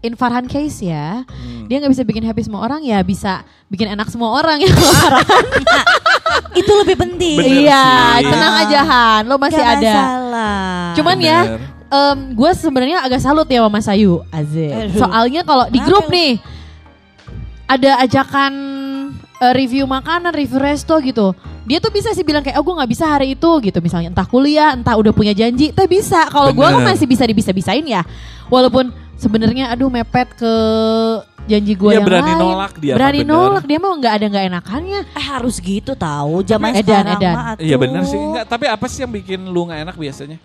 in 0.00 0.14
Farhan 0.14 0.44
case 0.44 0.80
ya, 0.80 1.22
Hmm. 1.24 1.64
dia 1.64 1.78
nggak 1.78 1.90
bisa 1.90 2.02
bikin 2.02 2.22
happy 2.22 2.42
semua 2.42 2.60
orang 2.60 2.82
ya 2.82 3.00
bisa 3.00 3.40
bikin 3.66 3.88
enak 3.88 4.06
semua 4.06 4.34
orang 4.34 4.58
ya 4.58 4.68
kalau 4.68 4.94
Farhan. 5.02 5.46
itu 6.52 6.72
lebih 6.76 6.96
penting. 6.98 7.38
Bener 7.38 7.62
iya, 7.62 7.84
sih. 8.16 8.26
tenang 8.26 8.54
aja 8.60 8.80
Han, 8.82 9.22
lo 9.24 9.36
masih 9.36 9.58
Gak 9.58 9.74
ada. 9.76 9.94
masalah. 9.94 10.62
Cuman 10.94 11.16
ya, 11.18 11.38
Bener. 11.46 11.60
gue 12.34 12.50
sebenarnya 12.52 12.98
agak 13.00 13.20
salut 13.20 13.46
ya 13.46 13.62
sama 13.62 13.70
Mas 13.72 13.86
Ayu. 13.86 14.18
Aduh. 14.28 14.92
Soalnya 14.92 15.42
kalau 15.42 15.66
di 15.68 15.78
grup 15.78 16.06
ya? 16.06 16.14
nih 16.14 16.32
ada 17.64 17.90
ajakan 18.02 18.52
eh, 19.40 19.52
review 19.52 19.86
makanan, 19.86 20.30
review 20.30 20.58
resto 20.58 20.98
gitu. 21.00 21.32
Dia 21.64 21.80
tuh 21.80 21.88
bisa 21.88 22.12
sih 22.12 22.20
bilang 22.20 22.44
kayak, 22.44 22.60
oh 22.60 22.64
gue 22.64 22.74
nggak 22.76 22.90
bisa 22.92 23.04
hari 23.08 23.32
itu 23.32 23.50
gitu. 23.64 23.78
Misalnya 23.80 24.12
entah 24.12 24.28
kuliah, 24.28 24.76
entah 24.76 24.94
udah 24.94 25.16
punya 25.16 25.32
janji, 25.32 25.72
tapi 25.72 25.96
bisa. 25.96 26.28
Kalau 26.28 26.52
gue 26.52 26.60
kan 26.62 26.84
masih 26.84 27.08
bisa 27.08 27.24
dibisa-bisain 27.24 27.80
ya. 27.82 28.04
Walaupun 28.52 28.92
sebenarnya 29.16 29.72
aduh 29.72 29.88
mepet 29.88 30.28
ke 30.36 30.52
janji 31.44 31.72
gue 31.72 31.90
Dia 31.92 32.00
yang 32.00 32.04
berani 32.04 32.32
lain. 32.32 32.40
nolak 32.40 32.72
dia, 32.76 32.92
Berani 32.96 33.20
bener. 33.20 33.32
nolak 33.32 33.64
dia 33.64 33.78
mah 33.80 33.92
nggak 33.96 34.14
ada 34.16 34.26
nggak 34.28 34.44
enakannya. 34.52 35.00
Eh, 35.12 35.24
harus 35.24 35.56
gitu 35.56 35.92
tahu 35.92 36.44
zaman 36.44 36.72
Edan, 36.72 36.84
sekarang 36.84 37.20
edan. 37.20 37.34
Iya 37.60 37.76
bener 37.80 38.02
sih. 38.04 38.20
Enggak, 38.20 38.44
tapi 38.44 38.64
apa 38.68 38.84
sih 38.84 39.00
yang 39.04 39.12
bikin 39.12 39.40
lu 39.48 39.64
nggak 39.64 39.80
enak 39.88 39.96
biasanya? 39.96 40.36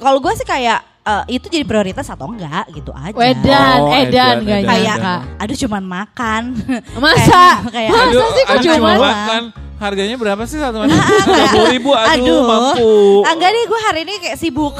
Kalau 0.00 0.18
gue 0.18 0.32
sih 0.32 0.44
kayak 0.44 0.80
eh, 1.00 1.24
itu 1.30 1.46
jadi 1.46 1.62
prioritas 1.62 2.06
atau 2.06 2.26
enggak 2.26 2.64
gitu 2.70 2.90
aja. 2.90 3.12
Wedan, 3.12 3.78
Oh, 3.78 3.92
edan, 3.92 4.36
edan, 4.36 4.36
edan, 4.42 4.64
Kayak 4.64 4.96
aduh 5.36 5.56
cuman 5.58 5.82
makan. 5.82 6.42
Masa? 7.04 7.44
kayak 7.68 7.90
Masa 7.90 8.26
sih 8.30 8.42
kok 8.42 8.54
aduh, 8.56 8.64
cuman? 8.74 8.96
makan. 8.98 9.42
Harganya 9.76 10.16
berapa 10.16 10.42
sih 10.44 10.56
satu 10.56 10.76
makan? 10.82 10.96
Tiga 11.24 11.46
puluh 11.50 11.68
ribu. 11.70 11.90
Aduh, 11.92 12.10
Aduh. 12.12 12.40
mampu. 12.44 12.90
Ah, 13.24 13.32
enggak 13.32 13.50
deh 13.50 13.64
gue 13.64 13.80
hari 13.82 14.00
ini 14.02 14.14
kayak 14.18 14.36
sibuk. 14.36 14.74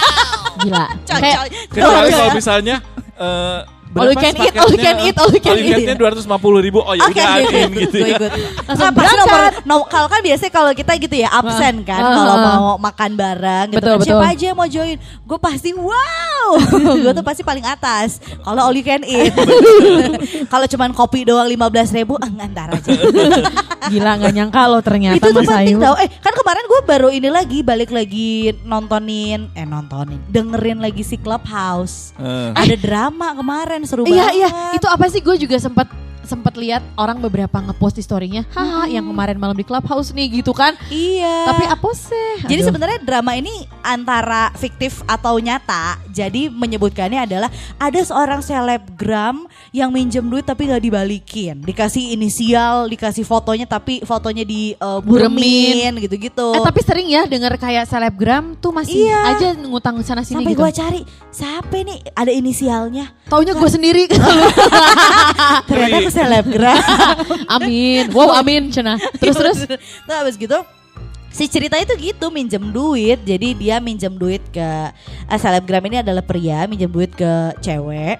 Gila. 0.62 0.86
Coy, 1.02 1.18
Kayak 1.18 1.38
coy. 1.38 1.50
Kecuali 1.68 2.08
kalau 2.10 2.30
misalnya 2.32 2.76
eh 3.16 3.60
All 3.96 4.08
you 4.08 4.18
can 4.18 4.34
eat, 4.36 4.54
all 4.54 4.68
you 4.68 4.78
can 4.78 4.96
eat, 5.00 5.16
all 5.16 5.30
you 5.30 5.40
can 5.40 5.56
eat. 5.56 5.96
dua 5.96 6.08
ratus 6.10 6.24
lima 6.24 6.36
puluh 6.36 6.60
ribu. 6.60 6.78
Oh 6.78 6.92
ya 6.92 7.04
Oke, 7.04 7.16
udah 7.16 7.36
ikut, 7.40 7.70
gitu 7.72 7.96
gue 7.96 8.04
ya. 8.04 8.16
ikut. 8.16 8.30
Langsung 8.62 8.86
Ah, 8.86 8.92
pasti 8.92 9.14
nomor, 9.14 9.26
berangkat. 9.26 9.52
no- 9.64 9.86
kalau 9.86 10.06
kan 10.06 10.20
biasanya 10.20 10.52
kalau 10.52 10.70
kita 10.70 10.92
gitu 10.96 11.16
ya 11.16 11.28
absen 11.30 11.74
kan 11.82 11.98
Ah, 11.98 12.12
kalau 12.12 12.34
mau 12.36 12.64
makan 12.78 13.10
bareng 13.12 13.66
gitu 13.68 13.78
Betul, 13.78 13.92
kan. 13.92 14.00
Siapa 14.02 14.16
betul. 14.18 14.32
aja 14.32 14.44
yang 14.44 14.56
mau 14.56 14.68
join? 14.68 14.96
Gue 15.22 15.38
pasti 15.38 15.70
wow. 15.72 16.48
gue 17.02 17.12
tuh 17.12 17.24
pasti 17.24 17.42
paling 17.42 17.64
atas. 17.64 18.08
Kalau 18.38 18.60
all 18.62 18.74
you 18.74 18.82
can 18.82 19.00
eat. 19.02 19.32
kalau 20.52 20.66
cuman 20.66 20.90
kopi 20.92 21.24
doang 21.24 21.46
15 21.46 21.56
ribu, 21.94 22.14
ah, 22.16 22.28
ngantar 22.28 22.68
aja. 22.72 22.90
Gila 23.86 24.18
nggak 24.18 24.34
nyangka 24.34 24.62
lo 24.66 24.78
ternyata 24.80 25.14
itu 25.16 25.30
tuh 25.30 25.40
Mas 25.40 25.48
penting 25.48 25.78
Ayu. 25.78 25.80
tau. 25.80 25.94
Eh 25.96 26.10
kan 26.10 26.34
kemarin 26.34 26.64
gue 26.66 26.80
baru 26.82 27.08
ini 27.08 27.28
lagi 27.28 27.62
balik 27.62 27.88
lagi 27.88 28.30
nontonin, 28.60 29.46
eh 29.52 29.62
nontonin, 29.62 30.18
dengerin 30.26 30.78
lagi 30.78 31.00
si 31.00 31.14
Clubhouse. 31.16 32.10
Eh. 32.18 32.50
Ada 32.52 32.74
drama 32.76 33.30
kemarin 33.32 33.85
seru 33.86 34.02
Iya 34.04 34.26
banget. 34.26 34.34
iya, 34.36 34.48
itu 34.74 34.86
apa 34.86 35.06
sih 35.06 35.20
gue 35.20 35.36
juga 35.38 35.56
sempat 35.56 35.86
sempat 36.26 36.58
lihat 36.58 36.82
orang 36.98 37.22
beberapa 37.22 37.56
ngepost 37.62 37.96
di 37.96 38.04
storynya, 38.04 38.42
haha 38.50 38.90
yang 38.90 39.06
kemarin 39.06 39.38
malam 39.38 39.54
di 39.54 39.62
clubhouse 39.62 40.10
nih 40.10 40.42
gitu 40.42 40.50
kan. 40.50 40.74
Iya. 40.90 41.46
Tapi 41.48 41.64
apa 41.70 41.90
sih? 41.94 42.30
Jadi 42.44 42.60
sebenarnya 42.66 42.98
drama 43.00 43.32
ini 43.38 43.50
antara 43.80 44.50
fiktif 44.58 45.06
atau 45.06 45.38
nyata. 45.38 46.02
Jadi 46.10 46.50
menyebutkannya 46.50 47.22
adalah 47.22 47.48
ada 47.78 48.00
seorang 48.02 48.42
selebgram 48.42 49.46
yang 49.70 49.94
minjem 49.94 50.26
duit 50.26 50.42
tapi 50.42 50.66
nggak 50.66 50.82
dibalikin, 50.82 51.62
dikasih 51.62 52.12
inisial, 52.12 52.90
dikasih 52.90 53.22
fotonya 53.22 53.64
tapi 53.68 54.02
fotonya 54.02 54.42
di 54.42 54.74
uh, 54.82 54.98
buremin 54.98 55.96
gitu-gitu. 56.02 56.56
Eh 56.56 56.62
tapi 56.64 56.80
sering 56.82 57.06
ya 57.06 57.24
dengar 57.24 57.54
kayak 57.56 57.86
selebgram 57.86 58.58
tuh 58.58 58.74
masih 58.74 59.06
Iya. 59.06 59.20
aja 59.36 59.48
ngutang 59.54 60.00
sana 60.02 60.26
sini 60.26 60.42
Sampai 60.42 60.52
gitu. 60.56 60.62
gua 60.64 60.72
cari 60.72 61.00
siapa 61.30 61.76
nih 61.78 61.98
ada 62.16 62.32
inisialnya. 62.32 63.12
Taunya 63.28 63.52
gue 63.52 63.70
sendiri. 63.70 64.08
Ternyata 65.68 65.98
selebgram. 66.16 66.80
amin. 67.60 68.08
Wow 68.16 68.32
amin 68.40 68.72
cina. 68.72 68.96
Terus 69.20 69.36
terus. 69.36 69.58
Nah 70.08 70.24
habis 70.24 70.40
gitu 70.40 70.64
si 71.36 71.44
cerita 71.52 71.76
itu 71.76 71.92
gitu 72.00 72.32
minjem 72.32 72.72
duit 72.72 73.20
jadi 73.20 73.52
dia 73.52 73.76
minjem 73.76 74.16
duit 74.16 74.40
ke 74.48 74.64
eh, 75.28 75.36
selebgram 75.36 75.84
ini 75.84 76.00
adalah 76.00 76.24
pria 76.24 76.64
minjem 76.64 76.88
duit 76.88 77.12
ke 77.12 77.52
cewek 77.60 78.16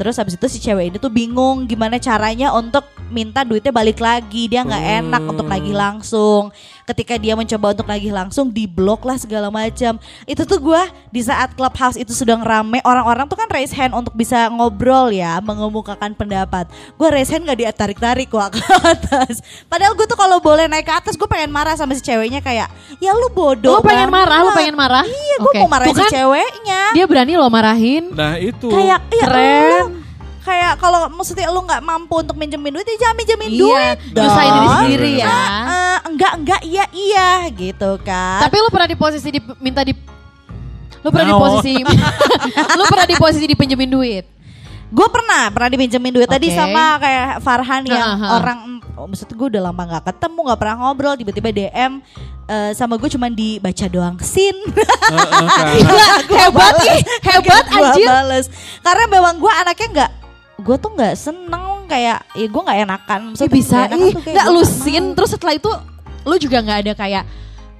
terus 0.00 0.16
habis 0.16 0.40
itu 0.40 0.46
si 0.48 0.56
cewek 0.64 0.88
ini 0.88 0.96
tuh 0.96 1.12
bingung 1.12 1.68
gimana 1.68 2.00
caranya 2.00 2.56
untuk 2.56 2.88
minta 3.12 3.44
duitnya 3.44 3.68
balik 3.68 4.00
lagi 4.00 4.48
dia 4.48 4.64
nggak 4.64 4.84
enak 5.04 5.22
untuk 5.28 5.44
nagih 5.44 5.76
langsung 5.76 6.48
ketika 6.90 7.14
dia 7.14 7.38
mencoba 7.38 7.70
untuk 7.70 7.86
nagih 7.86 8.10
langsung 8.10 8.50
diblok 8.50 9.06
lah 9.06 9.14
segala 9.14 9.46
macam. 9.46 10.02
Itu 10.26 10.42
tuh 10.42 10.58
gue 10.58 10.82
di 11.14 11.22
saat 11.22 11.54
clubhouse 11.54 11.94
itu 11.94 12.10
sedang 12.10 12.42
rame 12.42 12.82
orang-orang 12.82 13.30
tuh 13.30 13.38
kan 13.38 13.46
raise 13.46 13.70
hand 13.70 13.94
untuk 13.94 14.10
bisa 14.18 14.50
ngobrol 14.50 15.14
ya, 15.14 15.38
mengemukakan 15.38 16.18
pendapat. 16.18 16.66
Gue 16.98 17.08
raise 17.14 17.30
hand 17.30 17.46
gak 17.46 17.62
ditarik-tarik 17.62 18.26
gua 18.26 18.50
ke 18.54 18.58
atas. 18.82 19.38
Padahal 19.70 19.94
gue 19.94 20.06
tuh 20.10 20.18
kalau 20.18 20.42
boleh 20.42 20.66
naik 20.66 20.90
ke 20.90 20.94
atas 20.94 21.14
gue 21.14 21.28
pengen 21.30 21.54
marah 21.54 21.78
sama 21.78 21.94
si 21.94 22.02
ceweknya 22.02 22.42
kayak 22.42 22.66
ya 22.98 23.10
lu 23.14 23.30
bodoh. 23.30 23.78
Lo 23.78 23.86
pengen 23.86 24.10
banget." 24.10 24.18
marah, 24.26 24.38
lo 24.42 24.50
pengen 24.58 24.74
marah? 24.74 25.04
Iya, 25.06 25.36
gue 25.38 25.52
Oke. 25.54 25.60
mau 25.62 25.70
marahin 25.70 25.94
Tuh 25.94 25.98
si 25.98 26.02
kan, 26.02 26.10
ceweknya. 26.10 26.82
Dia 26.98 27.04
berani 27.06 27.32
lo 27.38 27.46
marahin. 27.46 28.04
Nah 28.10 28.34
itu. 28.42 28.66
kayak 28.66 28.98
ya 29.14 29.24
Keren. 29.30 29.70
lu- 29.86 29.89
kayak 30.40 30.72
kalau 30.76 31.08
maksudnya 31.08 31.48
lu 31.48 31.60
nggak 31.60 31.80
mampu 31.80 32.14
untuk 32.18 32.34
minjemin 32.34 32.72
duit 32.72 32.86
ya 32.86 32.96
jangan 32.98 33.16
minjemin 33.16 33.48
Iya, 33.48 33.60
duit 33.60 33.96
nyusahin 34.14 34.52
diri 34.52 34.68
sendiri 34.72 35.10
ya. 35.16 35.26
Ah, 35.26 35.36
ah, 35.36 35.96
enggak 36.04 36.32
enggak 36.34 36.60
iya 36.64 36.84
iya 36.90 37.28
gitu 37.50 37.90
kan. 38.00 38.40
Tapi 38.40 38.56
lo 38.56 38.68
pernah 38.68 38.88
di 38.88 38.96
posisi 38.96 39.28
di, 39.28 39.40
minta 39.58 39.80
di 39.80 39.92
Lo 41.00 41.08
pernah 41.08 41.26
di 41.26 41.32
Nah, 41.32 41.40
posisi 41.40 41.72
Lo 42.78 42.84
pernah 42.84 43.06
di 43.06 43.16
posisi 43.16 43.44
dipinjemin 43.46 43.88
duit 43.88 44.26
gue 44.90 45.06
pernah 45.06 45.46
pernah 45.54 45.70
dipinjemin 45.70 46.10
duit 46.10 46.26
tadi 46.26 46.50
Oke. 46.50 46.58
sama 46.58 46.98
kayak 46.98 47.38
Farhan 47.40 47.86
yang 47.86 48.10
Ha, 48.10 48.18
ha. 48.18 48.28
orang 48.42 48.82
oh, 48.98 49.06
maksud 49.06 49.30
gue 49.30 49.46
udah 49.54 49.70
lama 49.70 49.82
nggak 49.86 50.02
ketemu 50.02 50.38
nggak 50.50 50.58
pernah 50.58 50.76
ngobrol 50.76 51.14
tiba-tiba 51.14 51.48
DM 51.54 52.02
eh, 52.50 52.70
sama 52.74 52.98
gue 52.98 53.06
cuman 53.06 53.30
dibaca 53.30 53.86
doang 53.86 54.18
sin 54.18 54.50
Heeh, 54.50 55.46
kan. 55.46 55.66
Gila, 55.78 56.06
hebat 56.26 56.74
ih, 56.82 57.00
hebat 57.22 57.64
anjir. 57.78 58.02
bales. 58.02 58.46
karena 58.82 59.04
memang 59.06 59.38
gue 59.38 59.52
anaknya 59.62 59.88
nggak 59.94 60.10
gue 60.60 60.76
tuh 60.76 60.90
nggak 60.94 61.14
seneng 61.16 61.88
kayak 61.88 62.22
ya 62.36 62.46
gue 62.46 62.62
nggak 62.62 62.78
enakan. 62.86 63.20
Maksudnya 63.34 63.50
bisa. 63.50 63.78
ih 63.90 64.14
nggak 64.14 64.46
gua 64.46 64.54
lu 64.54 64.62
nggak 64.62 64.70
sin 64.70 65.04
mau. 65.10 65.14
terus 65.18 65.30
setelah 65.34 65.54
itu 65.56 65.70
lu 66.22 66.36
juga 66.36 66.60
nggak 66.60 66.78
ada 66.86 66.92
kayak 66.94 67.24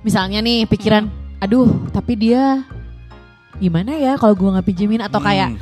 misalnya 0.01 0.41
nih 0.41 0.65
pikiran 0.65 1.05
Hmm. 1.07 1.45
aduh 1.45 1.69
tapi 1.93 2.17
dia 2.17 2.65
gimana 3.57 3.93
ya 3.97 4.17
kalau 4.17 4.33
gua 4.33 4.57
nggak 4.57 4.67
pinjemin 4.73 5.05
atau 5.05 5.21
kayak 5.21 5.57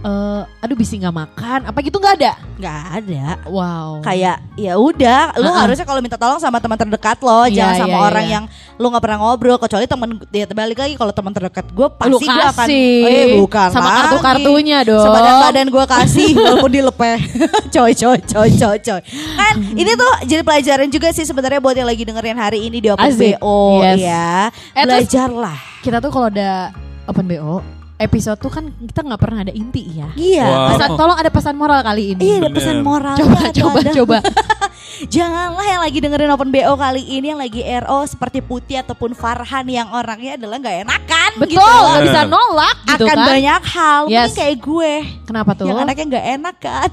Hmm. 0.00 0.42
eh, 0.42 0.64
aduh 0.64 0.76
bisa 0.76 0.96
nggak 0.96 1.12
makan 1.12 1.60
apa 1.68 1.78
gitu 1.80 1.96
nggak 1.96 2.14
ada 2.20 2.32
nggak 2.56 2.80
ada 3.00 3.24
wow 3.48 4.00
kayak 4.00 4.40
ya 4.56 4.76
udah 4.76 5.36
lu 5.36 5.44
Uh-uh. 5.44 5.60
harusnya 5.60 5.84
kalau 5.84 6.00
minta 6.00 6.16
tolong 6.16 6.40
sama 6.40 6.56
teman 6.56 6.76
terdekat 6.76 7.20
lo 7.20 7.44
Iya, 7.44 7.52
jangan 7.52 7.74
sama 7.76 7.92
iya, 7.92 8.04
orang 8.08 8.24
iya. 8.24 8.32
yang 8.36 8.44
lu 8.76 8.86
nggak 8.88 9.02
pernah 9.04 9.18
ngobrol 9.20 9.56
kecuali 9.60 9.84
teman 9.84 10.08
ya 10.32 10.44
balik 10.48 10.78
lagi 10.78 10.94
kalau 10.96 11.12
teman 11.12 11.32
terdekat 11.32 11.66
gue 11.68 11.88
pasti 11.92 12.24
gue 12.24 12.44
akan 12.48 12.66
eh 12.68 13.26
bukan 13.36 13.68
sama 13.68 13.84
lagi. 13.84 13.96
kartu-kartunya 14.00 14.78
dong 14.84 15.04
sebadan 15.04 15.34
badan 15.40 15.66
gue 15.68 15.84
kasih 15.84 16.30
walaupun 16.32 16.70
dilepeh 16.70 17.18
coy 17.74 17.92
coy 17.92 18.18
coy 18.24 18.48
coy 18.56 18.76
coy 18.80 19.00
kan 19.36 19.54
ini 19.72 19.92
tuh 19.92 20.12
jadi 20.24 20.40
pelajaran 20.40 20.88
juga 20.88 21.12
sih 21.12 21.24
sebenarnya 21.24 21.60
buat 21.60 21.76
yang 21.76 21.88
lagi 21.88 22.04
dengerin 22.04 22.36
hari 22.36 22.58
ini 22.64 22.80
di 22.80 22.88
Open 22.88 23.04
Asik. 23.04 23.36
BO 23.36 23.84
Yes. 23.84 23.98
ya 24.00 24.32
Eh, 24.72 24.84
belajarlah 24.84 25.56
kita 25.80 26.00
tuh 26.00 26.08
kalau 26.08 26.28
ada 26.28 26.72
open 27.04 27.24
bo 27.24 27.79
episode 28.00 28.36
tuh 28.36 28.48
kan 28.48 28.64
kita 28.74 29.00
nggak 29.02 29.20
pernah 29.20 29.38
ada 29.42 29.52
inti 29.52 29.84
ya 29.92 30.08
iya 30.16 30.42
Wow. 30.42 30.68
pesan 30.72 30.88
tolong 30.96 31.18
ada 31.18 31.30
pesan 31.30 31.54
moral 31.54 31.80
kali 31.80 32.02
ini 32.10 32.22
Iya 32.22 32.34
ada 32.34 32.42
Bener. 32.42 32.56
pesan 32.56 32.76
moral 32.80 33.14
coba 33.14 33.38
ada, 33.38 33.52
coba 33.54 33.78
ada. 33.78 33.92
coba 33.92 34.18
Janganlah 35.00 35.64
yang 35.66 35.80
lagi 35.80 35.98
dengerin 35.98 36.28
Open 36.28 36.50
BO 36.50 36.72
kali 36.74 37.00
ini 37.00 37.32
yang 37.32 37.40
lagi 37.40 37.64
RO 37.64 38.04
seperti 38.04 38.40
Putih 38.40 38.80
ataupun 38.80 39.12
Farhan 39.12 39.64
yang 39.64 39.88
orangnya 39.90 40.36
adalah 40.36 40.56
nggak 40.58 40.76
enakan 40.82 41.30
betul 41.38 41.56
gitu. 41.56 41.62
nggak 41.62 42.02
bisa 42.04 42.20
nolak 42.26 42.76
gitu 42.86 43.04
Akan 43.04 43.16
kan 43.16 43.26
banyak 43.26 43.62
hal, 43.66 44.00
Yes. 44.02 44.16
mungkin 44.26 44.36
kayak 44.36 44.56
gue 44.60 44.92
kenapa 45.24 45.50
tuh 45.54 45.64
yang 45.64 45.78
anaknya 45.78 46.04
nggak 46.10 46.26
enak 46.34 46.56
kan. 46.58 46.88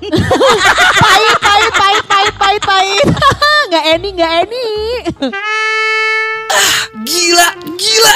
pahit 1.04 1.36
pahit 1.38 1.72
pahit 1.74 2.04
pahit 2.06 2.36
pahit 2.38 2.64
pahit 2.64 3.08
nggak 3.68 3.84
eni 3.90 4.10
nggak 4.14 4.32
eni 4.40 4.68
Gila, 7.00 7.48
gila, 7.76 8.16